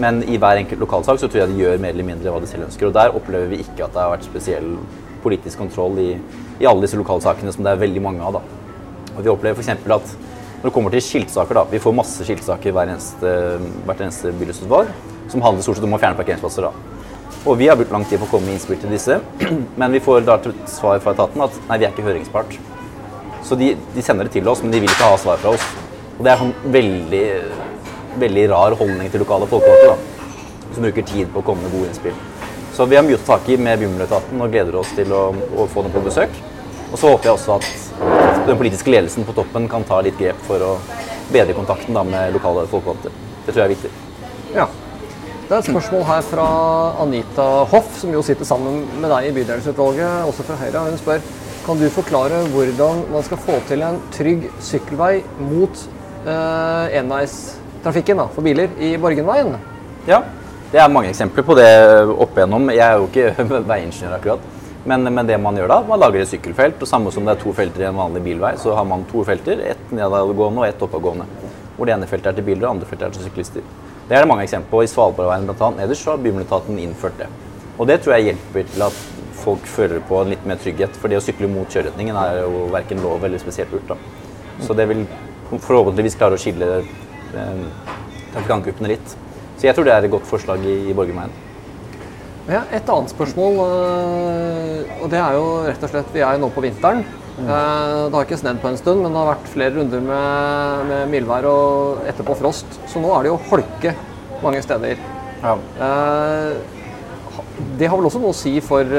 Men 0.00 0.22
i 0.24 0.38
hver 0.40 0.60
enkelt 0.62 0.80
lokalsak 0.80 1.20
så 1.20 1.28
tror 1.28 1.42
jeg 1.42 1.52
de 1.52 1.62
gjør 1.62 1.80
mer 1.82 1.92
eller 1.92 2.08
mindre 2.08 2.32
hva 2.32 2.40
de 2.40 2.48
selv 2.48 2.66
ønsker. 2.68 2.88
Og 2.88 2.96
der 2.96 3.12
opplever 3.16 3.50
vi 3.50 3.60
ikke 3.64 3.84
at 3.84 3.94
det 3.94 4.00
har 4.00 4.12
vært 4.14 4.28
spesiell 4.28 4.76
politisk 5.22 5.60
kontroll 5.60 5.98
i, 6.02 6.10
i 6.62 6.68
alle 6.68 6.84
disse 6.84 6.98
lokalsakene, 6.98 7.52
som 7.54 7.66
det 7.66 7.74
er 7.74 7.82
veldig 7.82 8.02
mange 8.04 8.24
av. 8.24 8.38
da. 8.38 8.44
Og 9.16 9.24
Vi 9.24 9.32
opplever 9.32 9.58
f.eks. 9.58 9.74
at 9.76 10.14
når 10.62 10.70
det 10.70 10.74
kommer 10.76 10.94
til 10.94 11.02
skiltsaker, 11.02 11.58
da, 11.58 11.66
vi 11.70 11.82
får 11.82 11.94
masse 11.98 12.24
skiltsaker 12.24 12.74
hver 12.74 12.92
eneste, 12.92 13.30
hvert 13.82 14.02
eneste 14.04 14.30
bylystutvalg 14.38 14.92
som 15.32 15.42
handler 15.42 15.64
stort 15.64 15.80
sett 15.80 15.86
om 15.88 15.96
å 15.96 16.00
fjerne 16.00 16.18
parkeringsplasser. 16.18 16.68
da. 16.68 16.92
Og 17.42 17.56
vi 17.58 17.66
har 17.66 17.76
brukt 17.76 17.90
lang 17.90 18.04
tid 18.06 18.20
på 18.20 18.28
å 18.28 18.30
komme 18.30 18.46
med 18.46 18.56
innspill 18.56 18.78
til 18.78 18.92
disse, 18.94 19.18
men 19.80 19.94
vi 19.94 20.02
får 20.04 20.22
da 20.28 20.38
til 20.42 20.54
svar 20.70 21.00
fra 21.02 21.16
etaten 21.16 21.42
at 21.42 21.56
nei, 21.68 21.80
vi 21.80 21.88
er 21.88 21.94
ikke 21.94 22.06
høringspart. 22.06 22.54
Så 23.42 23.58
de, 23.58 23.72
de, 23.96 24.04
sender 24.04 24.28
det 24.28 24.36
til 24.36 24.46
oss, 24.48 24.62
men 24.62 24.70
de 24.70 24.82
vil 24.84 24.92
ikke 24.92 25.08
ha 25.10 25.18
svar 25.18 25.40
fra 25.42 25.56
oss. 25.56 25.64
Og 26.14 26.22
det 26.22 26.30
er 26.30 26.38
sånn 26.38 26.54
veldig, 26.76 27.24
veldig 28.20 28.48
rar 28.50 28.76
holdning 28.78 29.10
til 29.12 29.22
lokale 29.24 29.48
folkevalgte, 29.50 29.96
som 30.74 30.86
bruker 30.86 31.06
tid 31.08 31.32
på 31.32 31.40
å 31.40 31.46
komme 31.46 31.64
med 31.64 31.74
gode 31.76 31.90
innspill. 31.90 32.16
Så 32.72 32.86
vi 32.88 32.96
har 32.96 33.04
mye 33.04 33.18
å 33.18 33.20
ta 33.20 33.36
tak 33.36 33.50
i 33.52 33.58
med 33.60 33.80
Bymiljøetaten 33.82 34.40
og 34.40 34.52
gleder 34.52 34.78
oss 34.80 34.92
til 34.96 35.12
å, 35.12 35.26
å 35.32 35.66
få 35.68 35.84
dem 35.84 35.92
på 35.92 36.04
besøk. 36.06 36.38
Og 36.92 37.00
så 37.00 37.10
håper 37.12 37.28
jeg 37.28 37.36
også 37.36 37.58
at 37.58 38.46
den 38.48 38.56
politiske 38.60 38.92
ledelsen 38.92 39.26
på 39.28 39.34
toppen 39.36 39.68
kan 39.68 39.84
ta 39.88 40.00
litt 40.04 40.16
grep 40.20 40.40
for 40.46 40.64
å 40.64 40.70
bedre 41.32 41.56
kontakten 41.56 41.96
da, 41.96 42.04
med 42.04 42.32
lokale 42.36 42.64
folkevalgte. 42.70 43.12
Det 43.44 43.52
tror 43.52 43.62
jeg 43.62 43.68
er 43.68 43.74
viktig. 43.74 43.92
Ja. 44.56 44.66
Det 45.42 45.58
er 45.58 45.60
et 45.60 45.68
spørsmål 45.68 46.04
her 46.08 46.24
fra 46.24 46.44
Anita 47.02 47.46
Hoff, 47.68 47.90
som 48.00 48.12
jo 48.14 48.22
sitter 48.24 48.48
sammen 48.48 48.86
med 49.02 49.10
deg 49.12 49.28
i 49.28 49.32
bydelsutvalget, 49.36 50.28
også 50.30 50.46
fra 50.48 50.56
Høyre. 50.62 50.84
Hun 50.88 51.00
spør 51.00 51.24
kan 51.66 51.78
du 51.78 51.84
forklare 51.92 52.40
hvordan 52.54 53.04
man 53.12 53.26
skal 53.26 53.40
få 53.44 53.58
til 53.68 53.84
en 53.86 54.00
trygg 54.14 54.48
sykkelvei 54.64 55.20
mot 55.44 55.84
eh, 56.24 56.96
enveistrafikken 57.82 58.16
da, 58.16 58.28
for 58.28 58.42
biler 58.42 58.70
i 58.78 58.96
Borgenveien? 58.98 59.56
Ja, 60.06 60.22
det 60.70 60.80
er 60.80 60.90
mange 60.90 61.10
eksempler 61.10 61.42
på 61.42 61.54
det 61.54 61.68
opp 62.06 62.36
igjennom. 62.36 62.70
Jeg 62.70 62.86
er 62.86 62.98
jo 62.98 63.08
ikke 63.08 63.46
veiingeniør 63.72 64.18
akkurat. 64.18 64.40
Men, 64.84 65.04
men, 65.14 65.26
det 65.26 65.38
man 65.38 65.56
gjør 65.56 65.68
da, 65.68 65.82
man 65.86 66.00
lager 66.00 66.22
et 66.22 66.30
sykkelfelt. 66.30 66.80
og 66.82 66.88
Samme 66.88 67.12
som 67.12 67.24
det 67.24 67.36
er 67.36 67.42
to 67.42 67.52
felter 67.52 67.84
i 67.84 67.88
en 67.88 67.98
vanlig 67.98 68.22
bilvei, 68.22 68.56
så 68.58 68.74
har 68.74 68.84
man 68.84 69.04
to 69.10 69.22
felter. 69.24 69.60
Ett 69.62 69.90
nedadgående 69.94 70.62
og 70.62 70.66
ett 70.66 70.82
oppadgående. 70.82 71.26
Hvor 71.76 71.86
det 71.86 71.94
ene 71.94 72.06
feltet 72.10 72.32
er 72.32 72.38
til 72.38 72.46
biler 72.46 72.62
og 72.62 72.66
det 72.66 72.72
andre 72.72 72.90
feltet 72.90 73.08
er 73.08 73.16
til 73.16 73.28
syklister. 73.28 73.66
Det 74.08 74.16
er 74.16 74.24
det 74.24 74.30
mange 74.30 74.46
eksempler 74.46 74.70
på. 74.70 74.82
I 74.82 74.90
Svalbardveien 74.90 75.46
bl.a. 75.46 75.70
nederst 75.78 76.06
så 76.06 76.14
har 76.14 76.22
Bymiljøetaten 76.22 76.78
innført 76.82 77.18
det. 77.18 77.30
Og 77.78 77.86
det 77.88 78.00
tror 78.02 78.16
jeg 78.16 78.32
hjelper 78.32 78.66
til 78.74 78.86
at 78.86 79.04
folk 79.42 79.66
føler 79.66 80.02
på 80.06 80.22
litt 80.28 80.42
mer 80.46 80.58
trygghet. 80.62 80.98
For 80.98 81.10
det 81.10 81.18
å 81.18 81.24
sykle 81.24 81.50
mot 81.50 81.70
kjøreretningen 81.70 82.18
er 82.18 82.42
jo 82.42 82.66
verken 82.74 83.02
lov 83.02 83.22
eller 83.26 83.42
spesielt 83.42 83.74
lurt. 83.74 83.94
Så 84.62 84.74
det 84.78 84.86
vil 84.90 85.06
forhåpentligvis 85.52 86.18
klare 86.18 86.38
å 86.38 86.42
skille 86.42 86.82
trafikantgruppene 87.32 88.94
litt. 88.94 89.16
Så 89.56 89.68
jeg 89.68 89.76
tror 89.76 89.86
det 89.86 89.94
er 89.94 90.04
et 90.06 90.12
godt 90.12 90.28
forslag 90.28 90.64
i, 90.66 90.76
i 90.90 90.94
Borgerveien. 90.96 91.32
Ja, 92.50 92.64
et 92.74 92.88
annet 92.90 93.12
spørsmål, 93.12 93.58
eh, 93.62 94.94
og 94.98 95.10
det 95.12 95.18
er 95.20 95.36
jo 95.36 95.44
rett 95.62 95.84
og 95.86 95.92
slett 95.92 96.08
Vi 96.10 96.24
er 96.26 96.34
jo 96.34 96.42
nå 96.42 96.48
på 96.50 96.64
vinteren. 96.64 97.04
Mm. 97.36 97.46
Eh, 97.46 97.98
det 98.10 98.16
har 98.16 98.26
ikke 98.26 98.40
snedd 98.40 98.58
på 98.62 98.72
en 98.72 98.78
stund, 98.80 99.04
men 99.04 99.14
det 99.14 99.20
har 99.20 99.30
vært 99.30 99.52
flere 99.52 99.76
runder 99.76 100.02
med, 100.02 100.88
med 100.90 101.12
mildvær 101.12 101.46
og 101.52 102.02
etterpå 102.10 102.34
frost. 102.40 102.80
Så 102.90 103.02
nå 103.02 103.12
er 103.14 103.22
det 103.22 103.30
jo 103.30 103.38
holke 103.52 103.94
mange 104.42 104.62
steder. 104.66 104.98
Ja. 105.44 105.54
Eh, 105.86 106.56
det 107.78 107.86
har 107.86 108.00
vel 108.00 108.10
også 108.10 108.20
noe 108.20 108.34
å 108.34 108.36
si 108.36 108.56
for 108.64 108.90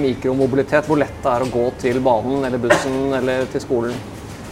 mikromobilitet, 0.00 0.84
hvor 0.84 1.00
lett 1.00 1.22
det 1.24 1.32
er 1.32 1.42
å 1.46 1.48
gå 1.48 1.62
til 1.80 2.02
banen 2.04 2.44
eller 2.44 2.60
bussen 2.60 3.14
eller 3.16 3.48
til 3.48 3.64
skolen? 3.64 3.96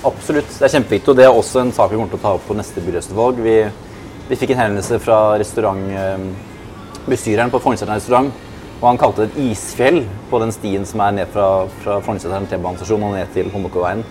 Absolutt, 0.06 0.46
det 0.46 0.62
er 0.62 0.70
kjempeviktig. 0.76 1.10
Og 1.10 1.16
det 1.18 1.24
er 1.26 1.34
også 1.34 1.58
en 1.64 1.72
sak 1.74 1.90
vi 1.90 1.98
kommer 1.98 2.12
til 2.12 2.20
å 2.20 2.22
ta 2.22 2.30
opp 2.36 2.44
på 2.46 2.54
neste 2.54 2.78
byrådsvalg. 2.84 3.40
Vi, 3.42 3.56
vi 4.28 4.36
fikk 4.38 4.50
en 4.54 4.60
henvendelse 4.62 4.94
fra 5.02 5.34
restaurantbestyreren 5.40 7.50
på 7.50 7.58
Forneseteren 7.64 7.98
restaurant. 7.98 8.30
Og 8.78 8.86
han 8.86 9.00
kalte 9.00 9.24
det 9.24 9.30
et 9.32 9.40
isfjell 9.48 10.04
på 10.30 10.36
den 10.38 10.52
stien 10.54 10.86
som 10.86 11.02
er 11.02 11.12
ned 11.16 11.26
fra, 11.34 11.66
fra 11.82 11.98
Forneseteren 12.06 12.46
T-banestasjon 12.46 13.06
og 13.08 13.14
ned 13.16 13.28
til 13.34 13.50
Håndbakkeveien. 13.50 14.02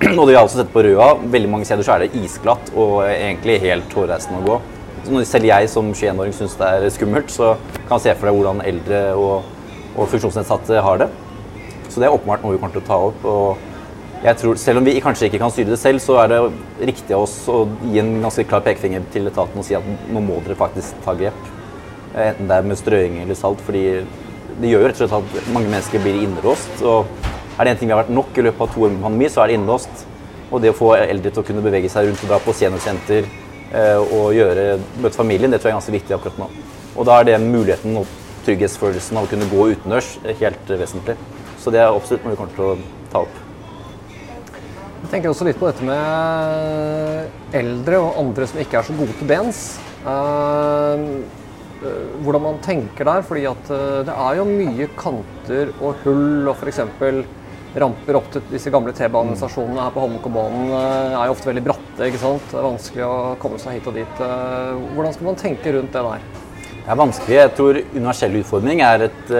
Og 0.18 0.24
det 0.24 0.32
vi 0.32 0.38
har 0.38 0.46
også 0.46 0.58
sett 0.62 0.74
på 0.74 0.82
Røa, 0.82 1.08
veldig 1.30 1.50
mange 1.52 1.66
steder 1.68 1.84
så 1.86 1.92
er 1.94 2.00
det 2.02 2.16
isglatt 2.18 2.66
og 2.72 2.92
egentlig 3.04 3.62
helt 3.62 3.90
hårreisende 3.94 4.40
å 4.40 4.46
gå. 4.48 4.56
Så 5.04 5.10
selv 5.28 5.46
jeg 5.46 5.62
som 5.70 5.92
21-åring 5.92 6.34
syns 6.34 6.58
det 6.58 6.66
er 6.66 6.94
skummelt, 6.94 7.30
så 7.30 7.46
kan 7.84 7.94
jeg 7.98 8.04
se 8.08 8.14
for 8.16 8.26
deg 8.26 8.34
hvordan 8.38 8.66
eldre 8.66 8.98
og, 9.20 9.36
og 9.94 10.04
funksjonsnedsatte 10.10 10.74
har 10.88 10.96
det. 11.04 11.10
Så 11.86 11.96
det 12.00 12.06
er 12.08 12.14
åpenbart 12.16 12.42
noe 12.42 12.54
vi 12.56 12.60
kommer 12.62 12.74
til 12.74 12.82
å 12.82 12.88
ta 12.88 12.98
opp. 13.10 13.20
og 13.28 13.48
jeg 14.20 14.36
tror, 14.36 14.56
Selv 14.60 14.78
om 14.78 14.84
vi 14.84 15.00
kanskje 15.00 15.30
ikke 15.30 15.38
kan 15.40 15.52
styre 15.52 15.72
det 15.72 15.78
selv, 15.80 16.00
så 16.04 16.18
er 16.20 16.28
det 16.28 16.40
riktig 16.90 17.14
av 17.16 17.24
oss 17.24 17.36
å 17.48 17.62
gi 17.86 18.02
en 18.02 18.18
ganske 18.20 18.44
klar 18.44 18.60
pekefinger 18.66 19.06
til 19.12 19.30
etaten 19.30 19.58
og 19.58 19.64
si 19.64 19.76
at 19.78 19.86
nå 20.12 20.20
må 20.20 20.42
dere 20.44 20.58
faktisk 20.60 20.98
ta 21.06 21.14
grep. 21.16 21.46
Enten 22.12 22.50
det 22.50 22.58
er 22.58 22.68
med 22.68 22.78
strøing 22.78 23.20
eller 23.22 23.38
salt. 23.38 23.60
fordi 23.64 24.04
det 24.60 24.68
gjør 24.68 24.82
jo 24.82 24.88
rett 24.90 25.00
og 25.00 25.08
slett 25.08 25.40
at 25.40 25.50
mange 25.54 25.70
mennesker 25.72 26.02
blir 26.04 26.20
innelåst. 26.20 26.82
Og 26.84 27.06
er 27.56 27.64
det 27.64 27.72
en 27.72 27.80
ting 27.80 27.88
vi 27.88 27.94
har 27.94 28.02
vært 28.02 28.12
nok 28.12 28.36
i 28.36 28.44
løpet 28.44 28.60
av 28.66 28.74
to 28.74 28.84
år 28.84 28.94
med 28.94 29.02
pandemi, 29.06 29.28
så 29.32 29.42
er 29.42 29.48
det 29.48 29.58
innelåst. 29.58 30.06
Og 30.50 30.60
det 30.60 30.74
å 30.74 30.76
få 30.76 30.94
eldre 30.98 31.30
til 31.30 31.40
å 31.42 31.46
kunne 31.46 31.64
bevege 31.64 31.88
seg 31.88 32.08
rundt 32.08 32.24
og 32.26 32.32
dra 32.32 32.40
på 32.44 32.56
seniorkenter 32.60 33.24
eh, 33.24 34.00
og 34.00 34.34
gjøre, 34.36 34.80
møte 35.00 35.16
familien, 35.16 35.52
det 35.52 35.62
tror 35.62 35.70
jeg 35.70 35.76
er 35.76 35.80
ganske 35.80 35.96
viktig 35.96 36.16
akkurat 36.16 36.40
nå. 36.42 36.50
Og 36.96 37.06
da 37.08 37.20
er 37.20 37.30
det 37.30 37.38
muligheten 37.44 38.00
og 38.02 38.16
trygghetsfølelsen 38.44 39.20
av 39.20 39.28
å 39.28 39.30
kunne 39.30 39.48
gå 39.48 39.70
utendørs 39.76 40.16
helt 40.42 40.74
vesentlig. 40.74 41.16
Så 41.60 41.72
det 41.72 41.80
er 41.80 41.94
absolutt 41.94 42.26
noe 42.26 42.34
vi 42.34 42.42
kommer 42.42 42.58
til 42.58 42.72
å 42.72 43.06
ta 43.12 43.24
opp. 43.24 43.46
Jeg 45.00 45.10
tenker 45.14 45.32
også 45.32 45.46
litt 45.48 45.58
på 45.58 45.68
dette 45.70 45.84
med 45.86 47.56
eldre 47.56 48.00
og 48.04 48.18
andre 48.20 48.46
som 48.46 48.60
ikke 48.62 48.80
er 48.80 48.86
så 48.86 48.96
gode 48.98 49.16
til 49.18 49.30
bens. 49.30 49.62
Uh, 50.04 51.22
Eh, 51.80 52.08
hvordan 52.20 52.42
man 52.44 52.58
tenker 52.60 53.08
der. 53.08 53.22
fordi 53.22 53.46
at 53.48 53.70
eh, 53.72 54.00
det 54.04 54.14
er 54.14 54.36
jo 54.36 54.48
mye 54.48 54.88
kanter 55.00 55.70
og 55.80 56.02
hull 56.04 56.50
og 56.50 56.56
f.eks. 56.56 56.80
ramper 57.80 58.18
opp 58.18 58.26
til 58.34 58.42
disse 58.50 58.72
gamle 58.74 58.92
T-banestasjonene 58.92 59.80
her 59.86 59.94
på 59.94 60.02
Holmenkollbanen 60.02 60.74
eh, 60.74 61.14
er 61.14 61.30
jo 61.30 61.36
ofte 61.36 61.48
veldig 61.48 61.64
bratte. 61.64 62.02
ikke 62.04 62.20
sant? 62.20 62.44
Det 62.50 62.58
er 62.58 62.66
vanskelig 62.68 63.06
å 63.06 63.14
komme 63.40 63.62
seg 63.62 63.78
hit 63.78 63.88
og 63.88 63.96
dit. 63.96 64.20
Hvordan 64.20 65.16
skal 65.16 65.30
man 65.30 65.40
tenke 65.40 65.74
rundt 65.78 65.96
det 65.96 66.04
der? 66.04 66.28
Det 66.74 66.84
er 66.92 67.00
vanskelig. 67.00 67.38
Jeg 67.38 67.56
tror 67.56 67.80
universell 67.94 68.38
utfordring 68.42 68.84
er 68.84 69.06
et, 69.06 69.34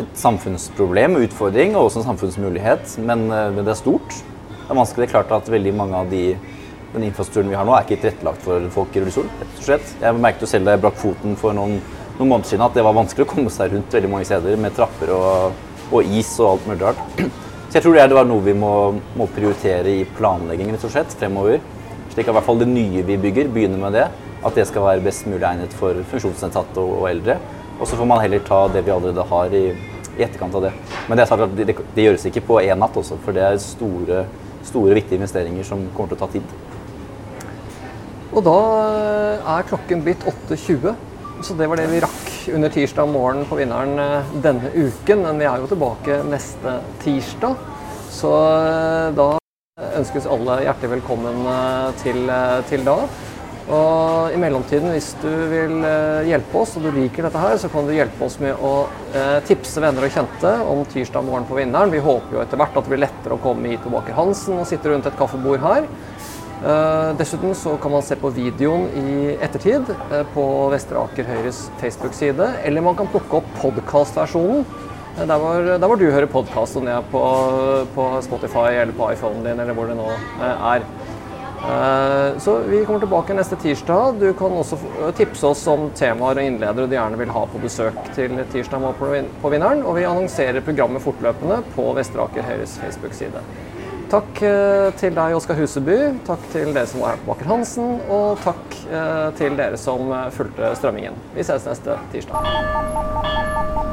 et 0.00 0.16
samfunnsproblem 0.16 1.18
og 1.18 1.28
utfordring, 1.28 1.76
og 1.76 1.90
også 1.90 2.04
en 2.04 2.10
samfunnsmulighet. 2.12 2.96
Men 3.04 3.28
det 3.28 3.66
er 3.66 3.80
stort. 3.80 4.20
Det 4.68 4.74
er 4.74 4.80
vanskelig. 4.82 5.06
Det 5.06 5.08
er 5.08 5.14
klart 5.16 5.30
at 5.32 5.46
veldig 5.48 5.74
mange 5.74 5.96
av 5.96 6.10
de 6.12 6.22
den 6.92 7.04
infrastrukturen 7.04 7.48
vi 7.50 7.56
har 7.56 7.66
nå, 7.68 7.74
er 7.76 7.84
ikke 7.84 8.00
tilrettelagt 8.00 8.44
for 8.44 8.68
folk 8.72 8.96
i 8.96 9.02
rullestol. 9.02 9.28
rett 9.40 9.56
og 9.60 9.64
slett. 9.64 9.94
Jeg 10.00 10.20
merket 10.20 10.44
jo 10.44 10.48
selv 10.48 10.68
da 10.68 10.74
jeg 10.74 10.82
brakk 10.84 11.00
foten 11.00 11.36
for 11.40 11.56
noen, 11.56 11.78
noen, 12.18 12.28
måneder 12.28 12.52
siden 12.52 12.64
at 12.64 12.76
det 12.76 12.84
var 12.86 12.96
vanskelig 12.96 13.26
å 13.26 13.30
komme 13.32 13.52
seg 13.52 13.74
rundt 13.74 13.96
veldig 13.96 14.10
mange 14.12 14.28
steder 14.28 14.60
med 14.60 14.76
trapper 14.76 15.12
og, 15.16 15.58
og 15.90 16.14
is 16.20 16.30
og 16.40 16.54
alt 16.54 16.70
mulig 16.70 16.80
rart. 16.86 17.02
Så 17.68 17.76
jeg 17.76 17.84
tror 17.84 17.98
det 17.98 18.16
var 18.16 18.28
noe 18.28 18.44
vi 18.46 18.54
må, 18.56 18.72
må, 19.20 19.28
prioritere 19.34 19.98
i 20.00 20.06
planlegging 20.16 20.72
rett 20.72 20.88
og 20.88 20.94
slett, 20.94 21.12
fremover. 21.20 21.60
Slik 22.14 22.24
at 22.24 22.32
i 22.32 22.38
hvert 22.38 22.48
fall 22.48 22.62
det 22.62 22.70
nye 22.70 23.04
vi 23.04 23.20
bygger, 23.20 23.52
begynner 23.52 23.82
med 23.82 23.96
det. 23.98 24.08
At 24.40 24.56
det 24.56 24.64
skal 24.70 24.86
være 24.86 25.04
best 25.04 25.28
mulig 25.28 25.44
egnet 25.44 25.76
for 25.76 25.98
funksjonsnedsatte 26.08 26.80
og, 26.80 27.02
og 27.02 27.08
eldre. 27.10 27.36
Og 27.76 27.86
så 27.86 27.98
får 27.98 28.08
man 28.08 28.22
heller 28.24 28.40
ta 28.46 28.64
det 28.72 28.86
vi 28.86 28.94
allerede 28.94 29.26
har 29.28 29.52
i, 29.54 29.66
i 30.16 30.24
etterkant 30.24 30.56
av 30.56 30.64
det. 30.64 30.72
Men 31.10 31.20
det, 31.20 31.28
det, 31.60 31.76
det 31.94 32.06
gjøres 32.06 32.26
ikke 32.30 32.46
på 32.48 32.60
én 32.62 32.80
natt 32.80 32.96
også, 32.96 33.20
for 33.26 33.36
det 33.36 33.44
er 33.44 33.60
store, 33.62 34.24
store, 34.68 34.96
viktige 34.98 35.18
investeringer 35.20 35.66
som 35.66 35.88
kommer 35.96 36.12
til 36.12 36.18
å 36.18 36.22
ta 36.24 36.32
tid. 36.36 36.56
Og 38.28 38.44
da 38.44 38.58
er 39.56 39.68
klokken 39.68 40.02
blitt 40.04 40.24
8.20, 40.28 40.92
så 41.42 41.54
det 41.56 41.68
var 41.70 41.80
det 41.80 41.88
vi 41.90 42.02
rakk 42.02 42.28
under 42.54 42.72
tirsdag 42.72 43.08
morgen 43.10 43.44
på 43.48 43.58
Vinneren 43.58 43.98
eh, 44.02 44.30
denne 44.44 44.70
uken. 44.74 45.24
Men 45.24 45.40
vi 45.40 45.46
er 45.48 45.62
jo 45.62 45.70
tilbake 45.70 46.20
neste 46.28 46.78
tirsdag, 47.04 47.58
så 48.12 48.32
eh, 48.58 49.08
da 49.16 49.28
ønskes 49.98 50.26
alle 50.28 50.60
hjertelig 50.66 50.96
velkommen 50.96 51.48
eh, 51.54 51.88
til, 52.02 52.32
til 52.70 52.86
da. 52.86 52.98
Og 53.68 54.32
I 54.32 54.38
mellomtiden, 54.40 54.88
hvis 54.94 55.10
du 55.20 55.28
vil 55.50 55.82
eh, 55.84 56.28
hjelpe 56.30 56.56
oss 56.56 56.72
og 56.78 56.86
du 56.86 56.88
liker 56.94 57.26
dette, 57.26 57.40
her, 57.42 57.58
så 57.60 57.68
kan 57.68 57.84
du 57.84 57.92
hjelpe 57.92 58.24
oss 58.24 58.38
med 58.40 58.56
å 58.64 58.72
eh, 59.12 59.40
tipse 59.44 59.82
venner 59.84 60.06
og 60.06 60.14
kjente 60.14 60.52
om 60.64 60.80
tirsdag 60.88 61.26
morgen 61.26 61.44
på 61.48 61.58
Vinneren. 61.58 61.92
Vi 61.92 62.00
håper 62.00 62.38
jo 62.38 62.40
etter 62.40 62.60
hvert 62.60 62.78
at 62.78 62.86
det 62.86 62.94
blir 62.94 63.02
lettere 63.04 63.36
å 63.36 63.42
komme 63.42 63.74
hit 63.74 63.84
på 63.84 63.92
Baker 63.92 64.16
Hansen 64.16 64.56
og 64.56 64.64
sitte 64.70 64.88
rundt 64.88 65.08
et 65.10 65.18
kaffebord 65.20 65.60
her. 65.60 65.84
Eh, 66.64 67.10
dessuten 67.20 67.52
så 67.52 67.74
kan 67.82 67.92
man 67.92 68.06
se 68.06 68.16
på 68.16 68.32
videoen 68.38 68.88
i 69.02 69.34
ettertid 69.36 69.92
på 70.32 70.46
Vestre 70.72 71.04
Aker 71.04 71.28
Høyres 71.28 71.66
Facebook-side. 71.82 72.48
Eller 72.64 72.88
man 72.88 72.96
kan 72.96 73.12
plukke 73.12 73.42
opp 73.42 73.52
podkastversjonen. 73.60 74.64
Der, 75.18 75.34
hvor, 75.42 75.64
der 75.66 75.82
hvor 75.82 75.98
du 75.98 76.06
hører 76.06 76.30
podkast, 76.30 76.76
og 76.78 76.88
er 76.88 77.04
på, 77.10 77.20
på 77.90 78.10
Spotify 78.22 78.78
eller 78.78 78.94
på 78.94 79.08
iPhonen 79.10 79.42
din 79.42 79.60
eller 79.60 79.74
hvor 79.74 79.90
det 79.90 79.98
nå 79.98 80.06
er. 80.46 80.84
Eh, 81.62 82.38
så 82.38 82.58
vi 82.58 82.84
kommer 82.84 83.00
tilbake 83.00 83.34
neste 83.34 83.56
tirsdag. 83.56 84.14
Du 84.20 84.32
kan 84.32 84.52
også 84.52 84.78
tipse 85.16 85.46
oss 85.46 85.66
om 85.66 85.90
temaer 85.96 86.38
og 86.38 86.46
innledere 86.50 86.86
du 86.86 86.94
gjerne 86.94 87.18
vil 87.18 87.32
ha 87.34 87.44
på 87.50 87.62
besøk 87.62 87.98
til 88.16 88.38
tirsdag 88.52 88.86
på 89.00 89.50
Vinneren. 89.50 89.82
Og 89.82 89.98
vi 89.98 90.06
annonserer 90.06 90.64
programmet 90.64 91.02
fortløpende 91.02 91.62
på 91.74 91.90
Vesteraker 91.98 92.46
Høyres 92.46 92.78
Facebook-side. 92.82 93.42
Takk 94.08 94.40
eh, 94.46 94.86
til 94.96 95.12
deg, 95.18 95.34
Oskar 95.36 95.58
Huseby. 95.58 95.98
Takk 96.28 96.46
til 96.54 96.72
dere 96.72 96.88
som 96.88 97.04
var 97.04 97.16
her 97.16 97.20
på 97.24 97.32
Baker 97.32 97.52
Hansen. 97.52 97.98
Og 98.06 98.40
takk 98.46 98.80
eh, 98.88 99.28
til 99.40 99.58
dere 99.58 99.80
som 99.80 100.14
fulgte 100.36 100.72
strømmingen. 100.78 101.18
Vi 101.34 101.46
ses 101.48 101.68
neste 101.68 101.98
tirsdag. 102.14 103.87